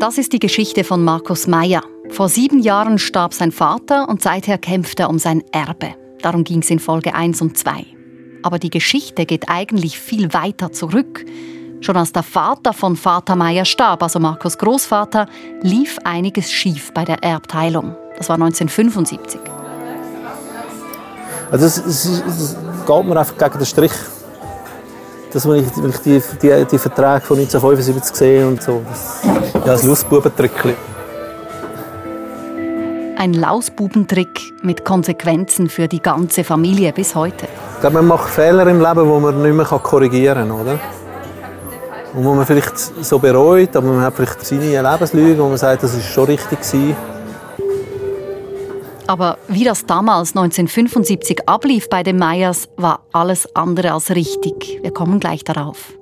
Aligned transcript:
Das 0.00 0.16
ist 0.16 0.32
die 0.32 0.38
Geschichte 0.38 0.82
von 0.82 1.04
Markus 1.04 1.46
Meyer. 1.46 1.82
Vor 2.08 2.30
sieben 2.30 2.60
Jahren 2.60 2.98
starb 2.98 3.34
sein 3.34 3.52
Vater 3.52 4.08
und 4.08 4.22
seither 4.22 4.56
kämpft 4.56 4.98
er 4.98 5.10
um 5.10 5.18
sein 5.18 5.44
Erbe. 5.52 5.94
Darum 6.22 6.42
ging 6.42 6.62
es 6.62 6.70
in 6.70 6.78
Folge 6.78 7.14
1 7.14 7.42
und 7.42 7.58
2. 7.58 7.84
Aber 8.42 8.58
die 8.58 8.70
Geschichte 8.70 9.26
geht 9.26 9.50
eigentlich 9.50 10.00
viel 10.00 10.32
weiter 10.32 10.72
zurück. 10.72 11.26
Schon 11.82 11.98
als 11.98 12.12
der 12.12 12.22
Vater 12.22 12.72
von 12.72 12.96
Vater 12.96 13.36
Meyer 13.36 13.66
starb, 13.66 14.02
also 14.02 14.18
Markus 14.20 14.56
Großvater, 14.56 15.26
lief 15.60 15.98
einiges 16.02 16.50
schief 16.50 16.94
bei 16.94 17.04
der 17.04 17.22
Erbteilung. 17.22 17.94
Das 18.16 18.30
war 18.30 18.36
1975. 18.36 19.38
Also 21.50 21.66
es, 21.66 21.76
es, 21.76 22.04
es 22.06 22.56
geht 22.86 23.04
mir 23.04 23.18
einfach 23.18 23.36
gegen 23.36 23.58
den 23.58 23.66
Strich 23.66 23.92
dass 25.34 25.44
ich, 25.44 25.50
wenn 25.76 25.90
ich 25.90 25.98
die, 25.98 26.22
die, 26.42 26.64
die 26.64 26.78
Verträge 26.78 27.20
von 27.20 27.38
1975 27.38 28.16
sehe 28.16 28.46
und 28.46 28.62
so, 28.62 28.82
das, 28.88 29.20
ja, 29.24 29.60
das 29.64 29.84
Lausbubentrickli. 29.84 30.74
Ein 33.16 33.34
Lausbubentrick 33.34 34.54
mit 34.62 34.84
Konsequenzen 34.84 35.68
für 35.68 35.88
die 35.88 36.00
ganze 36.00 36.42
Familie 36.42 36.92
bis 36.92 37.14
heute. 37.14 37.46
Ich 37.74 37.80
glaube, 37.80 37.96
man 37.96 38.06
macht 38.06 38.30
Fehler 38.30 38.66
im 38.66 38.80
Leben, 38.80 39.04
die 39.04 39.20
man 39.20 39.42
nicht 39.42 39.54
mehr 39.54 39.66
korrigieren 39.66 40.48
kann, 40.48 40.60
oder? 40.60 40.78
Und 42.14 42.24
wo 42.24 42.34
man 42.34 42.46
vielleicht 42.46 42.78
so 42.78 43.18
bereut, 43.18 43.76
aber 43.76 43.86
man 43.86 44.00
hat 44.00 44.14
vielleicht 44.14 44.44
seine 44.44 44.82
Lebenslüge, 44.82 45.38
wo 45.38 45.48
man 45.48 45.58
sagt, 45.58 45.82
das 45.82 45.94
ist 45.94 46.06
schon 46.06 46.24
richtig 46.24 46.60
gewesen. 46.60 46.96
Aber 49.10 49.38
wie 49.48 49.64
das 49.64 49.86
damals 49.86 50.36
1975 50.36 51.48
ablief 51.48 51.88
bei 51.88 52.04
den 52.04 52.16
Meyers, 52.16 52.68
war 52.76 53.00
alles 53.12 53.56
andere 53.56 53.92
als 53.92 54.10
richtig. 54.10 54.78
Wir 54.82 54.92
kommen 54.92 55.18
gleich 55.18 55.42
darauf. 55.42 55.94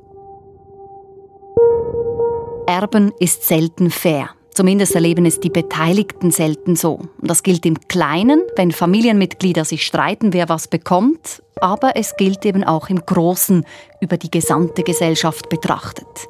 Erben 2.66 3.12
ist 3.18 3.44
selten 3.44 3.90
fair. 3.90 4.28
Zumindest 4.50 4.94
erleben 4.94 5.24
es 5.24 5.40
die 5.40 5.48
Beteiligten 5.48 6.30
selten 6.30 6.76
so. 6.76 6.96
Und 6.96 7.30
das 7.30 7.42
gilt 7.42 7.64
im 7.64 7.80
Kleinen, 7.88 8.42
wenn 8.56 8.72
Familienmitglieder 8.72 9.64
sich 9.64 9.86
streiten, 9.86 10.34
wer 10.34 10.50
was 10.50 10.68
bekommt, 10.68 11.42
aber 11.62 11.96
es 11.96 12.14
gilt 12.18 12.44
eben 12.44 12.62
auch 12.62 12.90
im 12.90 13.00
Großen, 13.06 13.64
über 14.02 14.18
die 14.18 14.30
gesamte 14.30 14.82
Gesellschaft 14.82 15.48
betrachtet. 15.48 16.28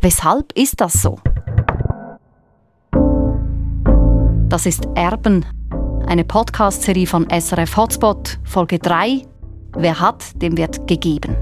Weshalb 0.00 0.50
ist 0.56 0.80
das 0.80 0.94
so? 0.94 1.18
Das 4.48 4.64
ist 4.64 4.88
Erben, 4.94 5.44
eine 6.08 6.24
Podcast-Serie 6.24 7.06
von 7.06 7.28
SRF 7.30 7.76
Hotspot, 7.76 8.38
Folge 8.42 8.78
3. 8.78 9.26
Wer 9.76 10.00
hat, 10.00 10.40
dem 10.40 10.56
wird 10.56 10.88
gegeben. 10.88 11.36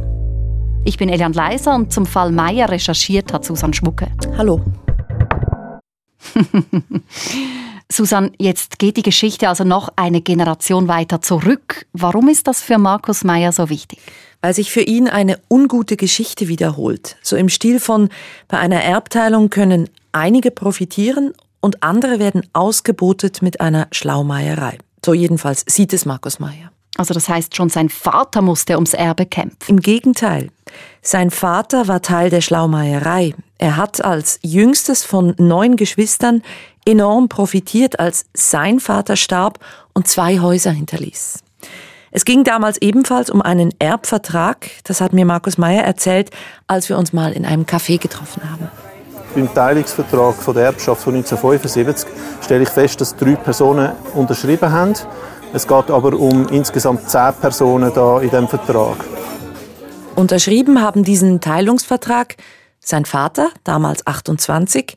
Ich 0.84 0.98
bin 0.98 1.08
Elian 1.08 1.32
Leiser 1.32 1.76
und 1.76 1.92
zum 1.92 2.04
Fall 2.04 2.32
Meier 2.32 2.68
recherchiert 2.68 3.32
hat 3.32 3.44
Susan 3.44 3.72
Schmucke. 3.72 4.08
Hallo. 4.36 4.60
Susan, 7.88 8.32
jetzt 8.38 8.80
geht 8.80 8.96
die 8.96 9.04
Geschichte 9.04 9.48
also 9.48 9.62
noch 9.62 9.88
eine 9.94 10.20
Generation 10.20 10.88
weiter 10.88 11.22
zurück. 11.22 11.86
Warum 11.92 12.28
ist 12.28 12.48
das 12.48 12.60
für 12.60 12.78
Markus 12.78 13.22
Meyer 13.22 13.52
so 13.52 13.70
wichtig? 13.70 14.00
Weil 14.40 14.52
sich 14.52 14.72
für 14.72 14.82
ihn 14.82 15.06
eine 15.06 15.38
ungute 15.48 15.96
Geschichte 15.96 16.48
wiederholt. 16.48 17.16
So 17.22 17.36
im 17.36 17.48
Stil 17.48 17.78
von, 17.78 18.08
bei 18.48 18.58
einer 18.58 18.82
Erbteilung 18.82 19.48
können 19.48 19.88
einige 20.10 20.50
profitieren 20.50 21.34
und 21.66 21.82
andere 21.82 22.20
werden 22.20 22.46
ausgebotet 22.52 23.42
mit 23.42 23.60
einer 23.60 23.88
Schlaumeierei. 23.90 24.78
So 25.04 25.12
jedenfalls 25.12 25.64
sieht 25.68 25.92
es 25.92 26.06
Markus 26.06 26.38
Meyer. 26.38 26.70
Also 26.96 27.12
das 27.12 27.28
heißt, 27.28 27.56
schon 27.56 27.68
sein 27.70 27.88
Vater 27.88 28.40
musste 28.40 28.76
ums 28.76 28.94
Erbe 28.94 29.26
kämpfen. 29.26 29.58
Im 29.66 29.80
Gegenteil. 29.80 30.50
Sein 31.02 31.30
Vater 31.30 31.88
war 31.88 32.02
Teil 32.02 32.30
der 32.30 32.40
Schlaumeierei. 32.40 33.34
Er 33.58 33.76
hat 33.76 34.04
als 34.04 34.38
jüngstes 34.42 35.02
von 35.02 35.34
neun 35.38 35.74
Geschwistern 35.76 36.42
enorm 36.86 37.28
profitiert, 37.28 37.98
als 37.98 38.26
sein 38.32 38.78
Vater 38.78 39.16
starb 39.16 39.58
und 39.92 40.06
zwei 40.06 40.38
Häuser 40.38 40.70
hinterließ. 40.70 41.42
Es 42.12 42.24
ging 42.24 42.44
damals 42.44 42.80
ebenfalls 42.80 43.28
um 43.28 43.42
einen 43.42 43.74
Erbvertrag, 43.80 44.70
das 44.84 45.00
hat 45.00 45.12
mir 45.12 45.26
Markus 45.26 45.58
Meyer 45.58 45.82
erzählt, 45.82 46.30
als 46.68 46.88
wir 46.88 46.96
uns 46.96 47.12
mal 47.12 47.32
in 47.32 47.44
einem 47.44 47.64
Café 47.64 47.98
getroffen 47.98 48.48
haben 48.48 48.70
beim 49.36 49.52
Teilungsvertrag 49.52 50.34
von 50.34 50.54
der 50.54 50.64
Erbschaft 50.64 51.02
von 51.02 51.14
1975 51.14 52.08
stelle 52.42 52.62
ich 52.62 52.70
fest, 52.70 53.00
dass 53.00 53.14
drei 53.14 53.36
Personen 53.36 53.92
unterschrieben 54.14 54.72
haben. 54.72 54.94
Es 55.52 55.68
geht 55.68 55.90
aber 55.90 56.14
um 56.18 56.48
insgesamt 56.48 57.08
zehn 57.08 57.34
Personen 57.40 57.92
da 57.94 58.20
in 58.20 58.30
diesem 58.30 58.48
Vertrag. 58.48 58.96
Unterschrieben 60.16 60.80
haben 60.80 61.04
diesen 61.04 61.40
Teilungsvertrag 61.42 62.36
sein 62.80 63.04
Vater, 63.04 63.50
damals 63.62 64.06
28, 64.06 64.96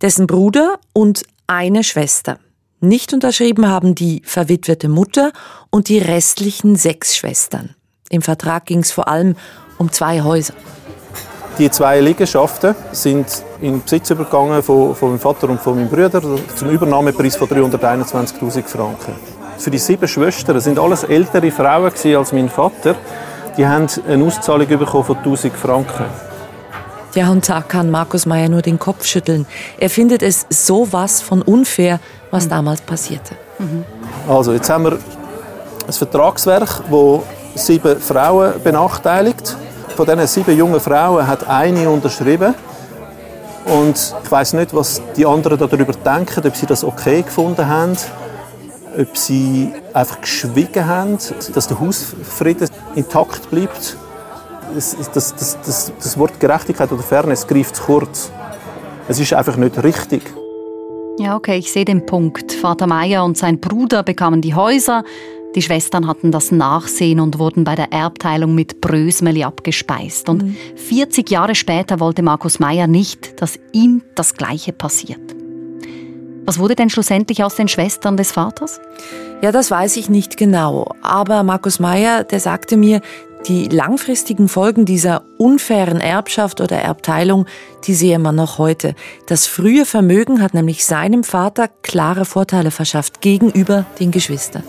dessen 0.00 0.26
Bruder 0.26 0.80
und 0.92 1.22
eine 1.46 1.84
Schwester. 1.84 2.38
Nicht 2.80 3.12
unterschrieben 3.12 3.68
haben 3.68 3.94
die 3.94 4.22
verwitwete 4.24 4.88
Mutter 4.88 5.32
und 5.70 5.88
die 5.88 5.98
restlichen 5.98 6.74
sechs 6.74 7.16
Schwestern. 7.16 7.76
Im 8.10 8.22
Vertrag 8.22 8.66
ging 8.66 8.80
es 8.80 8.90
vor 8.90 9.06
allem 9.06 9.36
um 9.78 9.92
zwei 9.92 10.22
Häuser. 10.22 10.54
Die 11.58 11.70
zwei 11.70 12.00
Liegenschaften 12.00 12.74
sind 12.92 13.26
in 13.62 13.82
Besitz 13.82 14.10
übergegangen 14.10 14.62
von, 14.62 14.94
von 14.94 15.10
meinem 15.10 15.20
Vater 15.20 15.48
und 15.48 15.58
von 15.58 15.76
meinem 15.76 15.88
Bruder 15.88 16.20
zum 16.54 16.68
Übernahmepreis 16.68 17.36
von 17.36 17.48
321.000 17.48 18.64
Franken. 18.64 19.14
Für 19.56 19.70
die 19.70 19.78
sieben 19.78 20.06
Schwestern 20.06 20.60
sind 20.60 20.78
alles 20.78 21.04
ältere 21.04 21.50
Frauen 21.50 21.90
als 22.16 22.32
mein 22.32 22.50
Vater. 22.50 22.94
Die 23.56 23.66
haben 23.66 23.86
eine 24.06 24.24
Auszahlung 24.24 24.66
bekommen 24.66 25.04
von 25.04 25.16
1000 25.16 25.54
Franken. 25.54 26.04
Ja, 27.14 27.30
und 27.30 27.48
da 27.48 27.62
kann 27.62 27.90
Markus 27.90 28.26
Meyer 28.26 28.50
nur 28.50 28.60
den 28.60 28.78
Kopf 28.78 29.06
schütteln. 29.06 29.46
Er 29.78 29.88
findet 29.88 30.22
es 30.22 30.44
so 30.50 30.86
was 30.92 31.22
von 31.22 31.40
unfair, 31.40 32.00
was 32.30 32.44
mhm. 32.44 32.50
damals 32.50 32.82
passierte. 32.82 33.34
Mhm. 33.58 33.86
Also, 34.28 34.52
jetzt 34.52 34.68
haben 34.68 34.84
wir 34.84 34.98
ein 35.86 35.92
Vertragswerk, 35.92 36.82
das 36.90 37.66
sieben 37.66 37.98
Frauen 37.98 38.62
benachteiligt. 38.62 39.56
Von 39.96 40.04
diesen 40.04 40.26
sieben 40.26 40.58
jungen 40.58 40.78
Frauen 40.78 41.26
hat 41.26 41.48
eine 41.48 41.88
unterschrieben. 41.88 42.54
Und 43.64 44.14
ich 44.22 44.30
weiß 44.30 44.52
nicht, 44.52 44.74
was 44.74 45.00
die 45.16 45.24
anderen 45.24 45.58
darüber 45.58 45.92
denken, 45.92 46.46
ob 46.46 46.54
sie 46.54 46.66
das 46.66 46.84
okay 46.84 47.22
gefunden 47.22 47.66
haben, 47.66 47.96
ob 48.98 49.16
sie 49.16 49.72
einfach 49.94 50.20
geschwiegen 50.20 50.86
haben, 50.86 51.16
dass 51.54 51.66
der 51.66 51.80
Hausfrieden 51.80 52.68
intakt 52.94 53.50
bleibt. 53.50 53.96
Das, 54.74 54.94
das, 55.14 55.34
das, 55.34 55.92
das 55.98 56.18
Wort 56.18 56.38
Gerechtigkeit 56.38 56.92
oder 56.92 57.02
Fairness 57.02 57.46
greift 57.46 57.76
zu 57.76 57.84
kurz. 57.84 58.30
Es 59.08 59.18
ist 59.18 59.32
einfach 59.32 59.56
nicht 59.56 59.82
richtig. 59.82 60.22
Ja, 61.18 61.36
okay, 61.36 61.56
ich 61.56 61.72
sehe 61.72 61.86
den 61.86 62.04
Punkt. 62.04 62.52
Vater 62.52 62.86
Meier 62.86 63.24
und 63.24 63.38
sein 63.38 63.60
Bruder 63.60 64.02
bekamen 64.02 64.42
die 64.42 64.54
Häuser, 64.54 65.02
die 65.56 65.62
Schwestern 65.62 66.06
hatten 66.06 66.30
das 66.30 66.52
Nachsehen 66.52 67.18
und 67.18 67.38
wurden 67.38 67.64
bei 67.64 67.74
der 67.74 67.90
Erbteilung 67.90 68.54
mit 68.54 68.82
Brösmeli 68.82 69.42
abgespeist. 69.42 70.28
Und 70.28 70.42
mhm. 70.42 70.56
40 70.76 71.30
Jahre 71.30 71.54
später 71.54 71.98
wollte 71.98 72.22
Markus 72.22 72.58
Meyer 72.58 72.86
nicht, 72.86 73.40
dass 73.40 73.58
ihm 73.72 74.02
das 74.14 74.34
Gleiche 74.34 74.74
passiert. 74.74 75.34
Was 76.44 76.58
wurde 76.58 76.76
denn 76.76 76.90
schlussendlich 76.90 77.42
aus 77.42 77.56
den 77.56 77.68
Schwestern 77.68 78.18
des 78.18 78.32
Vaters? 78.32 78.80
Ja, 79.40 79.50
das 79.50 79.70
weiß 79.70 79.96
ich 79.96 80.10
nicht 80.10 80.36
genau. 80.36 80.92
Aber 81.00 81.42
Markus 81.42 81.80
Meyer, 81.80 82.22
der 82.22 82.38
sagte 82.38 82.76
mir, 82.76 83.00
die 83.48 83.68
langfristigen 83.68 84.48
Folgen 84.48 84.84
dieser 84.84 85.22
unfairen 85.38 86.00
Erbschaft 86.00 86.60
oder 86.60 86.76
Erbteilung, 86.76 87.46
die 87.84 87.94
sehe 87.94 88.18
man 88.18 88.34
noch 88.34 88.58
heute. 88.58 88.94
Das 89.26 89.46
frühe 89.46 89.86
Vermögen 89.86 90.42
hat 90.42 90.52
nämlich 90.52 90.84
seinem 90.84 91.24
Vater 91.24 91.68
klare 91.82 92.26
Vorteile 92.26 92.70
verschafft 92.70 93.22
gegenüber 93.22 93.86
den 93.98 94.10
Geschwistern. 94.10 94.62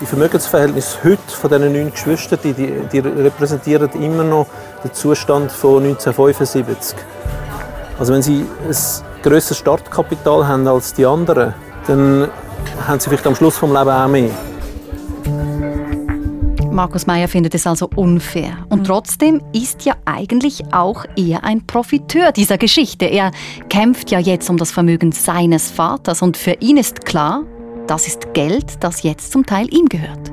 Die 0.00 0.06
Vermögensverhältnisse 0.06 1.04
heute 1.04 1.18
von 1.28 1.50
diesen 1.50 1.72
neun 1.74 1.90
Geschwistern, 1.90 2.38
die, 2.42 2.54
die, 2.54 2.70
die 2.90 2.98
repräsentieren 3.00 3.90
immer 4.02 4.24
noch 4.24 4.46
den 4.82 4.94
Zustand 4.94 5.52
von 5.52 5.84
1975. 5.84 6.96
Also 7.98 8.14
wenn 8.14 8.22
sie 8.22 8.46
ein 8.66 9.22
grösseres 9.22 9.58
Startkapital 9.58 10.48
haben 10.48 10.66
als 10.66 10.94
die 10.94 11.04
anderen, 11.04 11.52
dann 11.86 12.28
haben 12.86 12.98
sie 12.98 13.10
vielleicht 13.10 13.26
am 13.26 13.34
Schluss 13.34 13.58
vom 13.58 13.74
Leben 13.74 13.90
auch 13.90 14.08
mehr. 14.08 14.30
Markus 16.70 17.06
Meyer 17.06 17.28
findet 17.28 17.54
es 17.54 17.66
also 17.66 17.90
unfair. 17.94 18.56
Und 18.70 18.86
trotzdem 18.86 19.42
ist 19.52 19.84
ja 19.84 19.96
eigentlich 20.06 20.62
auch 20.72 21.04
er 21.14 21.44
ein 21.44 21.66
Profiteur 21.66 22.32
dieser 22.32 22.56
Geschichte. 22.56 23.04
Er 23.04 23.32
kämpft 23.68 24.10
ja 24.10 24.18
jetzt 24.18 24.48
um 24.48 24.56
das 24.56 24.70
Vermögen 24.70 25.12
seines 25.12 25.70
Vaters 25.70 26.22
und 26.22 26.38
für 26.38 26.52
ihn 26.60 26.78
ist 26.78 27.04
klar, 27.04 27.44
das 27.90 28.06
ist 28.06 28.34
Geld, 28.34 28.84
das 28.84 29.02
jetzt 29.02 29.32
zum 29.32 29.44
Teil 29.44 29.66
ihm 29.74 29.86
gehört. 29.86 30.30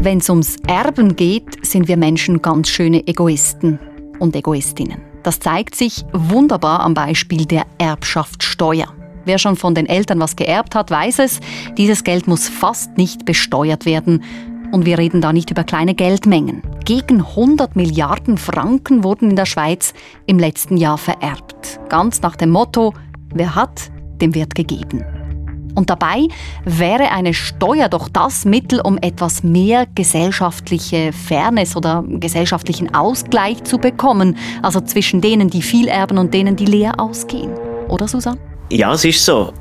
Wenn 0.00 0.18
es 0.18 0.30
ums 0.30 0.56
Erben 0.68 1.16
geht, 1.16 1.66
sind 1.66 1.88
wir 1.88 1.96
Menschen 1.96 2.42
ganz 2.42 2.68
schöne 2.68 3.04
Egoisten 3.08 3.80
und 4.20 4.36
Egoistinnen. 4.36 5.00
Das 5.24 5.40
zeigt 5.40 5.74
sich 5.74 6.04
wunderbar 6.12 6.80
am 6.80 6.94
Beispiel 6.94 7.44
der 7.44 7.64
Erbschaftssteuer. 7.78 8.86
Wer 9.24 9.38
schon 9.38 9.56
von 9.56 9.74
den 9.74 9.86
Eltern 9.86 10.20
was 10.20 10.36
geerbt 10.36 10.76
hat, 10.76 10.92
weiß 10.92 11.18
es, 11.18 11.40
dieses 11.76 12.04
Geld 12.04 12.28
muss 12.28 12.48
fast 12.48 12.96
nicht 12.96 13.24
besteuert 13.24 13.84
werden. 13.84 14.22
Und 14.70 14.86
wir 14.86 14.96
reden 14.98 15.20
da 15.20 15.32
nicht 15.32 15.50
über 15.50 15.64
kleine 15.64 15.94
Geldmengen. 15.94 16.62
Gegen 16.84 17.20
100 17.20 17.74
Milliarden 17.74 18.38
Franken 18.38 19.02
wurden 19.02 19.30
in 19.30 19.36
der 19.36 19.46
Schweiz 19.46 19.92
im 20.26 20.38
letzten 20.38 20.76
Jahr 20.76 20.98
vererbt. 20.98 21.80
Ganz 21.88 22.22
nach 22.22 22.36
dem 22.36 22.50
Motto, 22.50 22.94
wer 23.34 23.54
hat, 23.54 23.91
dem 24.22 24.34
wird 24.34 24.54
gegeben. 24.54 25.04
Und 25.74 25.90
dabei 25.90 26.28
wäre 26.64 27.10
eine 27.10 27.34
Steuer 27.34 27.88
doch 27.88 28.08
das 28.08 28.44
Mittel, 28.44 28.80
um 28.80 28.98
etwas 28.98 29.42
mehr 29.42 29.86
gesellschaftliche 29.94 31.12
Fairness 31.12 31.76
oder 31.76 32.04
gesellschaftlichen 32.06 32.94
Ausgleich 32.94 33.64
zu 33.64 33.78
bekommen. 33.78 34.36
Also 34.62 34.80
zwischen 34.80 35.20
denen, 35.20 35.48
die 35.48 35.62
viel 35.62 35.88
erben 35.88 36.18
und 36.18 36.34
denen, 36.34 36.56
die 36.56 36.66
leer 36.66 37.00
ausgehen. 37.00 37.52
Oder, 37.88 38.06
Susanne? 38.06 38.38
Ja, 38.70 38.92
es 38.92 39.04
ist 39.04 39.24
so. 39.24 39.52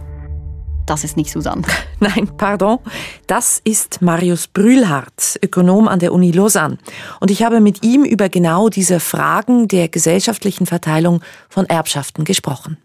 Das 0.85 1.05
ist 1.05 1.15
nicht 1.15 1.31
Susanne. 1.31 1.61
Nein, 1.99 2.29
pardon. 2.37 2.79
Das 3.27 3.61
ist 3.63 4.01
Marius 4.01 4.47
Brühlhardt, 4.47 5.39
Ökonom 5.41 5.87
an 5.87 5.99
der 5.99 6.11
Uni 6.11 6.31
Lausanne. 6.31 6.77
Und 7.21 7.31
ich 7.31 7.43
habe 7.43 7.61
mit 7.61 7.85
ihm 7.85 8.03
über 8.03 8.27
genau 8.27 8.67
diese 8.67 8.99
Fragen 8.99 9.69
der 9.69 9.87
gesellschaftlichen 9.87 10.65
Verteilung 10.65 11.21
von 11.49 11.65
Erbschaften 11.65 12.25
gesprochen. 12.25 12.77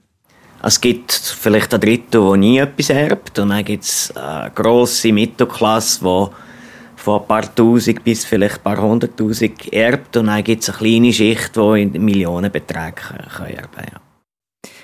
Es 0.67 0.81
gibt 0.81 1.13
vielleicht 1.13 1.73
ein 1.75 1.81
Drittel, 1.81 2.27
der 2.27 2.37
nie 2.37 2.59
etwas 2.59 2.91
erbt. 2.91 3.39
Und 3.39 3.51
dann 3.51 3.65
gibt 3.65 3.85
es 3.85 4.13
eine 4.17 4.51
grosse 4.51 5.13
Mittelklasse, 5.13 6.01
die 6.01 7.01
von 7.01 7.21
ein 7.21 7.27
paar 7.29 7.55
Tausend 7.55 8.03
bis 8.03 8.25
vielleicht 8.25 8.57
ein 8.57 8.63
paar 8.63 8.83
Hunderttausend 8.83 9.73
erbt. 9.73 10.17
Und 10.17 10.27
dann 10.27 10.43
gibt 10.43 10.65
es 10.65 10.71
eine 10.71 10.79
kleine 10.79 11.13
Schicht, 11.13 11.55
die 11.55 11.83
in 11.83 12.05
Millionenbeträgen 12.05 12.97
erben 13.39 13.71
kann. 13.77 14.01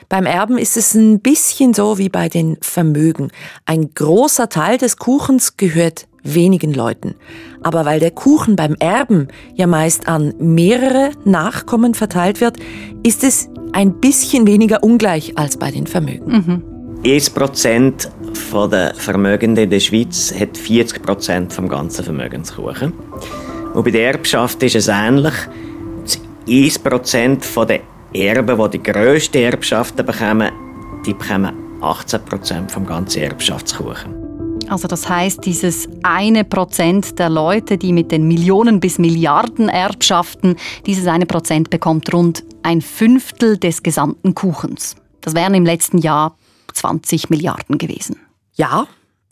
Beim 0.09 0.27
Erben 0.27 0.57
ist 0.57 0.77
es 0.77 0.95
ein 0.95 1.19
bisschen 1.19 1.75
so 1.75 1.99
wie 1.99 2.11
bei 2.11 2.29
den 2.29 2.59
Vermögen. 2.61 3.33
Ein 3.67 3.91
großer 3.93 4.49
Teil 4.49 4.79
des 4.79 4.99
Kuchens 4.99 5.57
gehört 5.57 6.07
wenigen 6.23 6.73
Leuten. 6.73 7.15
Aber 7.63 7.85
weil 7.85 8.01
der 8.01 8.11
Kuchen 8.11 8.57
beim 8.57 8.77
Erben 8.79 9.29
ja 9.55 9.67
meist 9.67 10.09
an 10.09 10.35
mehrere 10.39 11.11
Nachkommen 11.25 11.95
verteilt 11.95 12.41
wird, 12.41 12.57
ist 13.03 13.25
es 13.25 13.49
ein 13.73 14.01
bisschen 14.01 14.47
weniger 14.47 14.83
ungleich 14.83 15.39
als 15.39 15.57
bei 15.57 15.71
den 15.71 15.87
Vermögen. 15.87 16.33
Mhm. 16.33 16.63
1% 17.05 18.09
der 18.71 18.95
Vermögenden 18.95 19.65
in 19.65 19.71
der 19.71 19.81
Schweiz 19.81 20.33
hat 20.39 20.57
40% 20.57 21.51
vom 21.51 21.69
ganzen 21.69 22.05
Vermögenskuchen. 22.05 22.93
Und 23.75 23.85
bei 23.85 23.91
der 23.91 24.13
Erbschaft 24.13 24.63
ist 24.63 24.77
es 24.77 24.89
ähnlich. 24.89 25.35
1% 26.47 27.65
der 27.67 27.81
Erben, 28.13 28.59
die 28.59 28.79
die 28.79 28.83
grössten 28.83 29.39
Erbschaften 29.39 30.05
bekommen, 30.05 30.51
die 31.07 31.15
bekommen 31.15 31.53
18% 31.81 32.71
vom 32.71 32.87
ganzen 32.87 33.23
Erbschaftskuchen. 33.23 34.22
Also 34.73 34.89
das 34.89 35.07
heißt, 35.07 35.45
dieses 35.45 35.87
eine 36.03 36.45
Prozent 36.45 37.19
der 37.19 37.29
Leute, 37.29 37.77
die 37.77 37.93
mit 37.93 38.11
den 38.11 38.27
Millionen 38.27 38.81
bis 38.81 38.99
Milliarden 38.99 39.69
Erbschaften, 39.69 40.57
dieses 40.87 41.07
eine 41.07 41.27
Prozent 41.27 41.69
bekommt 41.69 42.13
rund 42.15 42.43
ein 42.63 42.81
Fünftel 42.81 43.59
des 43.59 43.83
gesamten 43.83 44.35
Kuchens. 44.35 44.97
Das 45.21 45.35
wären 45.35 45.53
im 45.53 45.67
letzten 45.67 45.99
Jahr 45.99 46.37
20 46.73 47.29
Milliarden 47.29 47.77
gewesen. 47.77 48.17
Ja, 48.55 48.87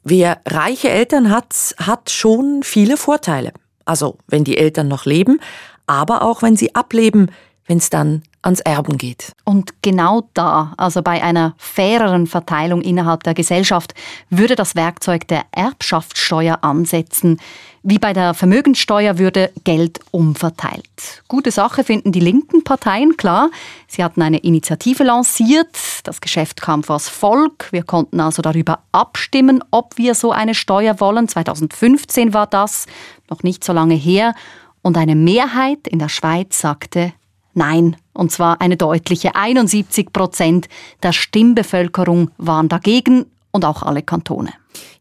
wer 0.05 0.43
reiche 0.47 0.91
Eltern 0.91 1.31
hat, 1.31 1.75
hat 1.79 2.11
schon 2.11 2.61
viele 2.63 2.99
Vorteile. 2.99 3.53
Also 3.87 4.19
wenn 4.27 4.45
die 4.45 4.59
Eltern 4.59 4.89
noch 4.89 5.07
leben, 5.07 5.41
aber 5.87 6.21
auch 6.21 6.43
wenn 6.43 6.57
sie 6.57 6.75
ableben, 6.75 7.31
wenn 7.65 7.79
es 7.79 7.89
dann 7.89 8.25
ans 8.43 8.61
Erben 8.61 8.97
geht. 8.97 9.33
Und 9.45 9.83
genau 9.83 10.29
da, 10.35 10.73
also 10.77 11.03
bei 11.03 11.23
einer 11.23 11.55
faireren 11.59 12.27
Verteilung 12.27 12.81
innerhalb 12.83 13.23
der 13.23 13.35
Gesellschaft, 13.35 13.95
würde 14.31 14.57
das 14.57 14.75
Werkzeug 14.75 15.29
der 15.29 15.45
Erbschaftssteuer 15.53 16.59
ansetzen. 16.63 17.39
Wie 17.83 17.99
bei 17.99 18.13
der 18.13 18.35
Vermögenssteuer 18.35 19.19
würde 19.19 19.51
Geld 19.65 20.01
umverteilt. 20.11 21.23
Gute 21.29 21.51
Sache 21.51 21.83
finden 21.83 22.13
die 22.13 22.21
linken 22.21 22.63
Parteien, 22.63 23.17
klar. 23.17 23.51
Sie 23.89 24.05
hatten 24.05 24.21
eine 24.21 24.39
Initiative 24.39 25.03
lanciert. 25.03 25.77
Das 26.05 26.21
Geschäft 26.21 26.61
kam 26.61 26.83
vors 26.83 27.09
Volk. 27.09 27.69
Wir 27.71 27.83
konnten 27.83 28.21
also 28.21 28.43
darüber 28.43 28.81
abstimmen, 28.93 29.65
ob 29.71 29.97
wir 29.97 30.15
so 30.15 30.31
eine 30.31 30.55
Steuer 30.55 31.01
wollen. 31.01 31.27
2015 31.27 32.35
war 32.35 32.47
das, 32.47 32.87
noch 33.31 33.43
nicht 33.43 33.65
so 33.65 33.73
lange 33.73 33.95
her. 33.95 34.35
Und 34.83 34.99
eine 34.99 35.15
Mehrheit 35.15 35.89
in 35.89 35.99
der 35.99 36.09
Schweiz 36.11 36.59
sagte 36.61 37.13
Nein, 37.55 37.97
und 38.21 38.31
zwar 38.31 38.61
eine 38.61 38.77
deutliche 38.77 39.35
71 39.35 40.13
Prozent 40.13 40.69
der 41.03 41.13
Stimmbevölkerung 41.13 42.31
waren 42.37 42.69
dagegen 42.69 43.25
und 43.51 43.65
auch 43.65 43.83
alle 43.83 44.03
Kantone. 44.03 44.53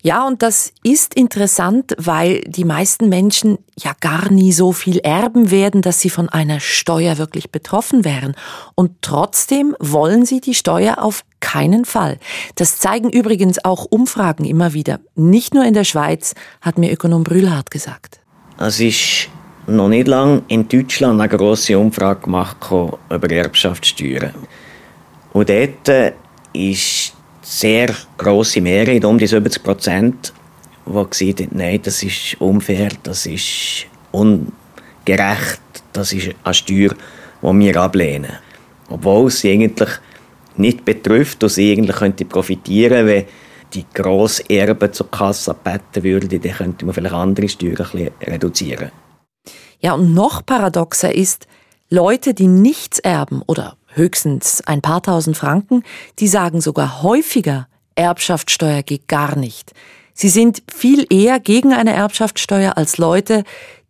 Ja, 0.01 0.25
und 0.25 0.41
das 0.41 0.71
ist 0.83 1.13
interessant, 1.15 1.93
weil 1.97 2.39
die 2.47 2.63
meisten 2.63 3.09
Menschen 3.09 3.57
ja 3.77 3.91
gar 3.99 4.31
nie 4.31 4.53
so 4.53 4.71
viel 4.71 4.99
erben 4.99 5.51
werden, 5.51 5.81
dass 5.81 5.99
sie 5.99 6.09
von 6.09 6.29
einer 6.29 6.61
Steuer 6.61 7.17
wirklich 7.17 7.51
betroffen 7.51 8.05
wären. 8.05 8.35
Und 8.75 8.91
trotzdem 9.01 9.75
wollen 9.81 10.25
sie 10.25 10.39
die 10.39 10.55
Steuer 10.55 10.99
auf 10.99 11.25
keinen 11.41 11.83
Fall. 11.83 12.19
Das 12.55 12.79
zeigen 12.79 13.09
übrigens 13.09 13.63
auch 13.65 13.83
Umfragen 13.83 14.45
immer 14.45 14.73
wieder. 14.73 15.01
Nicht 15.15 15.53
nur 15.53 15.65
in 15.65 15.73
der 15.73 15.83
Schweiz, 15.83 16.35
hat 16.61 16.77
mir 16.77 16.89
Ökonom 16.93 17.25
Brühlhardt 17.25 17.69
gesagt. 17.69 18.21
Es 18.57 18.79
ist 18.79 19.29
noch 19.67 19.89
nicht 19.89 20.07
lange 20.07 20.41
in 20.47 20.67
Deutschland 20.67 21.19
eine 21.19 21.29
grosse 21.29 21.77
Umfrage 21.77 22.21
gemacht 22.21 22.57
über 23.09 23.29
Erbschaftssteuern. 23.29 24.33
Und 25.33 25.49
dort 25.49 26.15
ist 26.53 27.13
sehr 27.41 27.93
grosse 28.17 28.61
Mehrheit, 28.61 29.05
um 29.05 29.17
die 29.17 29.27
70 29.27 29.63
Prozent, 29.63 30.33
die 30.85 31.09
gesagt 31.09 31.41
haben, 31.41 31.49
nein, 31.51 31.79
das 31.83 32.03
ist 32.03 32.35
unfair, 32.39 32.89
das 33.03 33.25
ist 33.25 33.85
ungerecht, 34.11 35.61
das 35.93 36.13
ist 36.13 36.29
eine 36.43 36.53
Steuer, 36.53 36.91
die 37.41 37.59
wir 37.59 37.77
ablehnen. 37.77 38.33
Obwohl 38.89 39.29
sie 39.29 39.51
eigentlich 39.51 39.89
nicht 40.57 40.83
betrifft 40.83 41.43
und 41.43 41.49
sie 41.49 41.71
eigentlich 41.71 41.95
könnte 41.95 42.25
profitieren, 42.25 43.05
wenn 43.05 43.25
die 43.73 43.85
Grosserben 43.93 44.91
zur 44.91 45.11
Kasse 45.11 45.55
beten 45.63 46.03
würden, 46.03 46.41
dann 46.41 46.51
könnte 46.51 46.85
man 46.85 46.95
vielleicht 46.95 47.15
andere 47.15 47.47
Steuern 47.47 47.77
ein 47.77 47.91
bisschen 47.91 48.09
reduzieren. 48.21 48.91
Ja, 49.79 49.93
und 49.93 50.13
noch 50.13 50.45
paradoxer 50.45 51.13
ist, 51.13 51.47
Leute, 51.89 52.33
die 52.33 52.47
nichts 52.47 52.99
erben 52.99 53.41
oder 53.47 53.75
höchstens 53.93 54.61
ein 54.65 54.81
paar 54.81 55.01
tausend 55.01 55.37
Franken, 55.37 55.83
die 56.19 56.27
sagen 56.27 56.61
sogar 56.61 57.01
häufiger, 57.01 57.67
Erbschaftssteuer 57.95 58.83
geht 58.83 59.07
gar 59.07 59.35
nicht. 59.37 59.73
Sie 60.13 60.29
sind 60.29 60.63
viel 60.71 61.05
eher 61.09 61.39
gegen 61.39 61.73
eine 61.73 61.93
Erbschaftssteuer 61.93 62.77
als 62.77 62.97
Leute, 62.97 63.43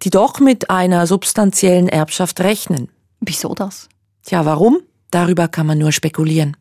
die 0.03 0.11
doch 0.11 0.39
mit 0.39 0.69
einer 0.69 1.07
substanziellen 1.07 1.89
Erbschaft 1.89 2.39
rechnen. 2.41 2.89
Wieso 3.19 3.53
das? 3.53 3.89
Tja, 4.23 4.45
warum? 4.45 4.79
Darüber 5.11 5.47
kann 5.47 5.65
man 5.65 5.79
nur 5.79 5.91
spekulieren. 5.91 6.55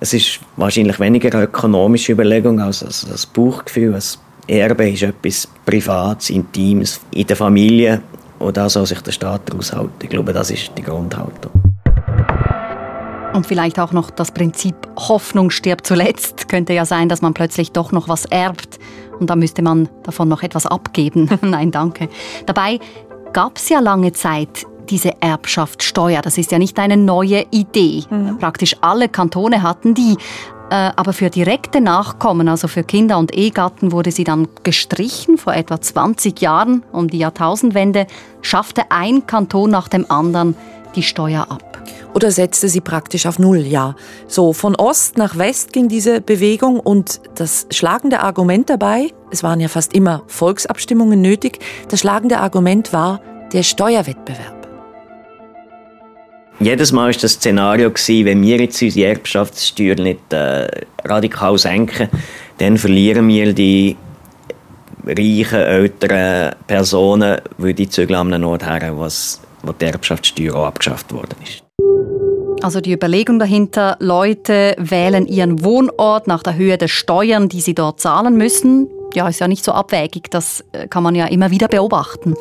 Es 0.00 0.12
ist 0.12 0.40
wahrscheinlich 0.56 1.00
weniger 1.00 1.32
eine 1.32 1.44
ökonomische 1.44 2.12
Überlegung 2.12 2.60
als 2.60 2.80
das 2.80 3.26
Buchgefühl. 3.26 3.92
Das 3.92 4.18
Erbe 4.46 4.90
ist 4.90 5.02
etwas 5.02 5.48
Privates, 5.64 6.30
Intimes 6.30 7.00
in 7.12 7.26
der 7.26 7.36
Familie 7.36 8.02
und 8.38 8.56
da 8.56 8.68
soll 8.68 8.86
sich 8.86 9.00
der 9.00 9.12
Staat 9.12 9.42
daraus 9.46 9.72
halten. 9.72 9.92
Ich 10.02 10.08
glaube, 10.08 10.32
das 10.32 10.50
ist 10.50 10.72
die 10.76 10.82
Grundhaltung. 10.82 11.52
Und 13.32 13.46
vielleicht 13.46 13.80
auch 13.80 13.92
noch 13.92 14.10
das 14.10 14.30
Prinzip 14.30 14.76
Hoffnung 14.96 15.50
stirbt 15.50 15.86
zuletzt. 15.86 16.48
Könnte 16.48 16.72
ja 16.72 16.84
sein, 16.84 17.08
dass 17.08 17.20
man 17.20 17.34
plötzlich 17.34 17.72
doch 17.72 17.90
noch 17.90 18.08
was 18.08 18.26
erbt 18.26 18.78
und 19.18 19.30
da 19.30 19.36
müsste 19.36 19.62
man 19.62 19.88
davon 20.02 20.28
noch 20.28 20.42
etwas 20.42 20.66
abgeben. 20.66 21.28
Nein, 21.42 21.70
danke. 21.70 22.08
Dabei 22.46 22.78
gab 23.32 23.56
es 23.56 23.68
ja 23.68 23.80
lange 23.80 24.12
Zeit 24.12 24.66
diese 24.88 25.20
Erbschaftssteuer. 25.20 26.22
Das 26.22 26.38
ist 26.38 26.52
ja 26.52 26.58
nicht 26.58 26.78
eine 26.78 26.96
neue 26.96 27.46
Idee. 27.50 28.04
Mhm. 28.10 28.38
Praktisch 28.38 28.76
alle 28.80 29.08
Kantone 29.08 29.62
hatten 29.62 29.94
die. 29.94 30.16
Äh, 30.74 30.90
aber 30.96 31.12
für 31.12 31.30
direkte 31.30 31.80
Nachkommen, 31.80 32.48
also 32.48 32.66
für 32.66 32.82
Kinder 32.82 33.18
und 33.18 33.32
Ehegatten, 33.32 33.92
wurde 33.92 34.10
sie 34.10 34.24
dann 34.24 34.48
gestrichen. 34.64 35.38
Vor 35.38 35.54
etwa 35.54 35.80
20 35.80 36.40
Jahren, 36.40 36.82
um 36.90 37.08
die 37.08 37.18
Jahrtausendwende, 37.18 38.08
schaffte 38.42 38.90
ein 38.90 39.24
Kanton 39.24 39.70
nach 39.70 39.86
dem 39.86 40.10
anderen 40.10 40.56
die 40.96 41.04
Steuer 41.04 41.46
ab. 41.48 41.78
Oder 42.12 42.32
setzte 42.32 42.68
sie 42.68 42.80
praktisch 42.80 43.26
auf 43.26 43.38
Null, 43.38 43.58
ja. 43.58 43.94
So, 44.26 44.52
von 44.52 44.74
Ost 44.74 45.16
nach 45.16 45.38
West 45.38 45.72
ging 45.72 45.88
diese 45.88 46.20
Bewegung 46.20 46.80
und 46.80 47.20
das 47.36 47.68
schlagende 47.70 48.20
Argument 48.20 48.68
dabei, 48.68 49.12
es 49.30 49.44
waren 49.44 49.60
ja 49.60 49.68
fast 49.68 49.94
immer 49.94 50.22
Volksabstimmungen 50.26 51.20
nötig, 51.20 51.60
das 51.88 52.00
schlagende 52.00 52.38
Argument 52.38 52.92
war 52.92 53.20
der 53.52 53.62
Steuerwettbewerb. 53.62 54.63
Jedes 56.60 56.92
Mal 56.92 57.12
war 57.12 57.20
das 57.20 57.32
Szenario, 57.32 57.90
wenn 57.90 58.42
wir 58.42 58.58
jetzt 58.58 58.80
unsere 58.80 59.08
Erbschaftssteuer 59.10 59.96
nicht 59.96 60.32
äh, 60.32 60.68
radikal 61.04 61.58
senken, 61.58 62.08
dann 62.58 62.78
verlieren 62.78 63.26
wir 63.28 63.52
die 63.52 63.96
reichen, 65.06 65.58
älteren 65.58 66.54
Personen, 66.66 67.40
weil 67.58 67.74
die 67.74 67.88
zügeln 67.88 68.18
an 68.18 68.32
einem 68.32 68.48
Ort 68.48 68.64
her, 68.64 68.96
wo 68.96 69.72
die 69.72 69.84
Erbschaftssteuer 69.84 70.54
auch 70.54 70.66
abgeschafft 70.66 71.12
worden 71.12 71.34
ist. 71.42 71.64
Also 72.62 72.80
die 72.80 72.92
Überlegung 72.92 73.38
dahinter, 73.38 73.96
Leute 74.00 74.74
wählen 74.78 75.26
ihren 75.26 75.62
Wohnort 75.64 76.26
nach 76.26 76.42
der 76.42 76.54
Höhe 76.56 76.78
der 76.78 76.88
Steuern, 76.88 77.50
die 77.50 77.60
sie 77.60 77.74
dort 77.74 78.00
zahlen 78.00 78.38
müssen. 78.38 78.88
ja, 79.12 79.28
ist 79.28 79.40
ja 79.40 79.48
nicht 79.48 79.64
so 79.64 79.72
abwägig. 79.72 80.30
Das 80.30 80.64
äh, 80.72 80.88
kann 80.88 81.02
man 81.02 81.14
ja 81.14 81.26
immer 81.26 81.50
wieder 81.50 81.68
beobachten. 81.68 82.34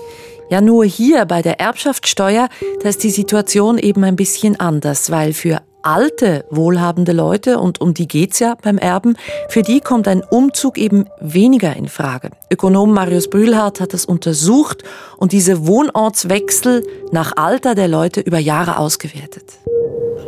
Ja, 0.50 0.62
nur 0.62 0.85
hier 0.85 1.25
bei 1.25 1.41
der 1.41 1.59
Erbschaftssteuer, 1.59 2.50
da 2.81 2.89
ist 2.89 3.03
die 3.03 3.09
Situation 3.09 3.77
eben 3.77 4.03
ein 4.03 4.15
bisschen 4.15 4.59
anders, 4.59 5.09
weil 5.09 5.33
für 5.33 5.62
alte, 5.83 6.45
wohlhabende 6.50 7.12
Leute, 7.12 7.59
und 7.59 7.81
um 7.81 7.93
die 7.93 8.07
geht's 8.07 8.39
ja 8.39 8.55
beim 8.62 8.77
Erben, 8.77 9.17
für 9.50 9.62
die 9.62 9.79
kommt 9.79 10.07
ein 10.07 10.23
Umzug 10.23 10.77
eben 10.77 11.05
weniger 11.19 11.75
in 11.75 11.88
Frage. 11.88 12.31
Ökonom 12.50 12.93
Marius 12.93 13.29
Brühlhardt 13.29 13.79
hat 13.81 13.93
das 13.93 14.05
untersucht 14.05 14.83
und 15.17 15.31
diese 15.31 15.67
Wohnortswechsel 15.67 16.85
nach 17.12 17.33
Alter 17.35 17.75
der 17.75 17.88
Leute 17.88 18.21
über 18.21 18.39
Jahre 18.39 18.77
ausgewertet. 18.77 19.43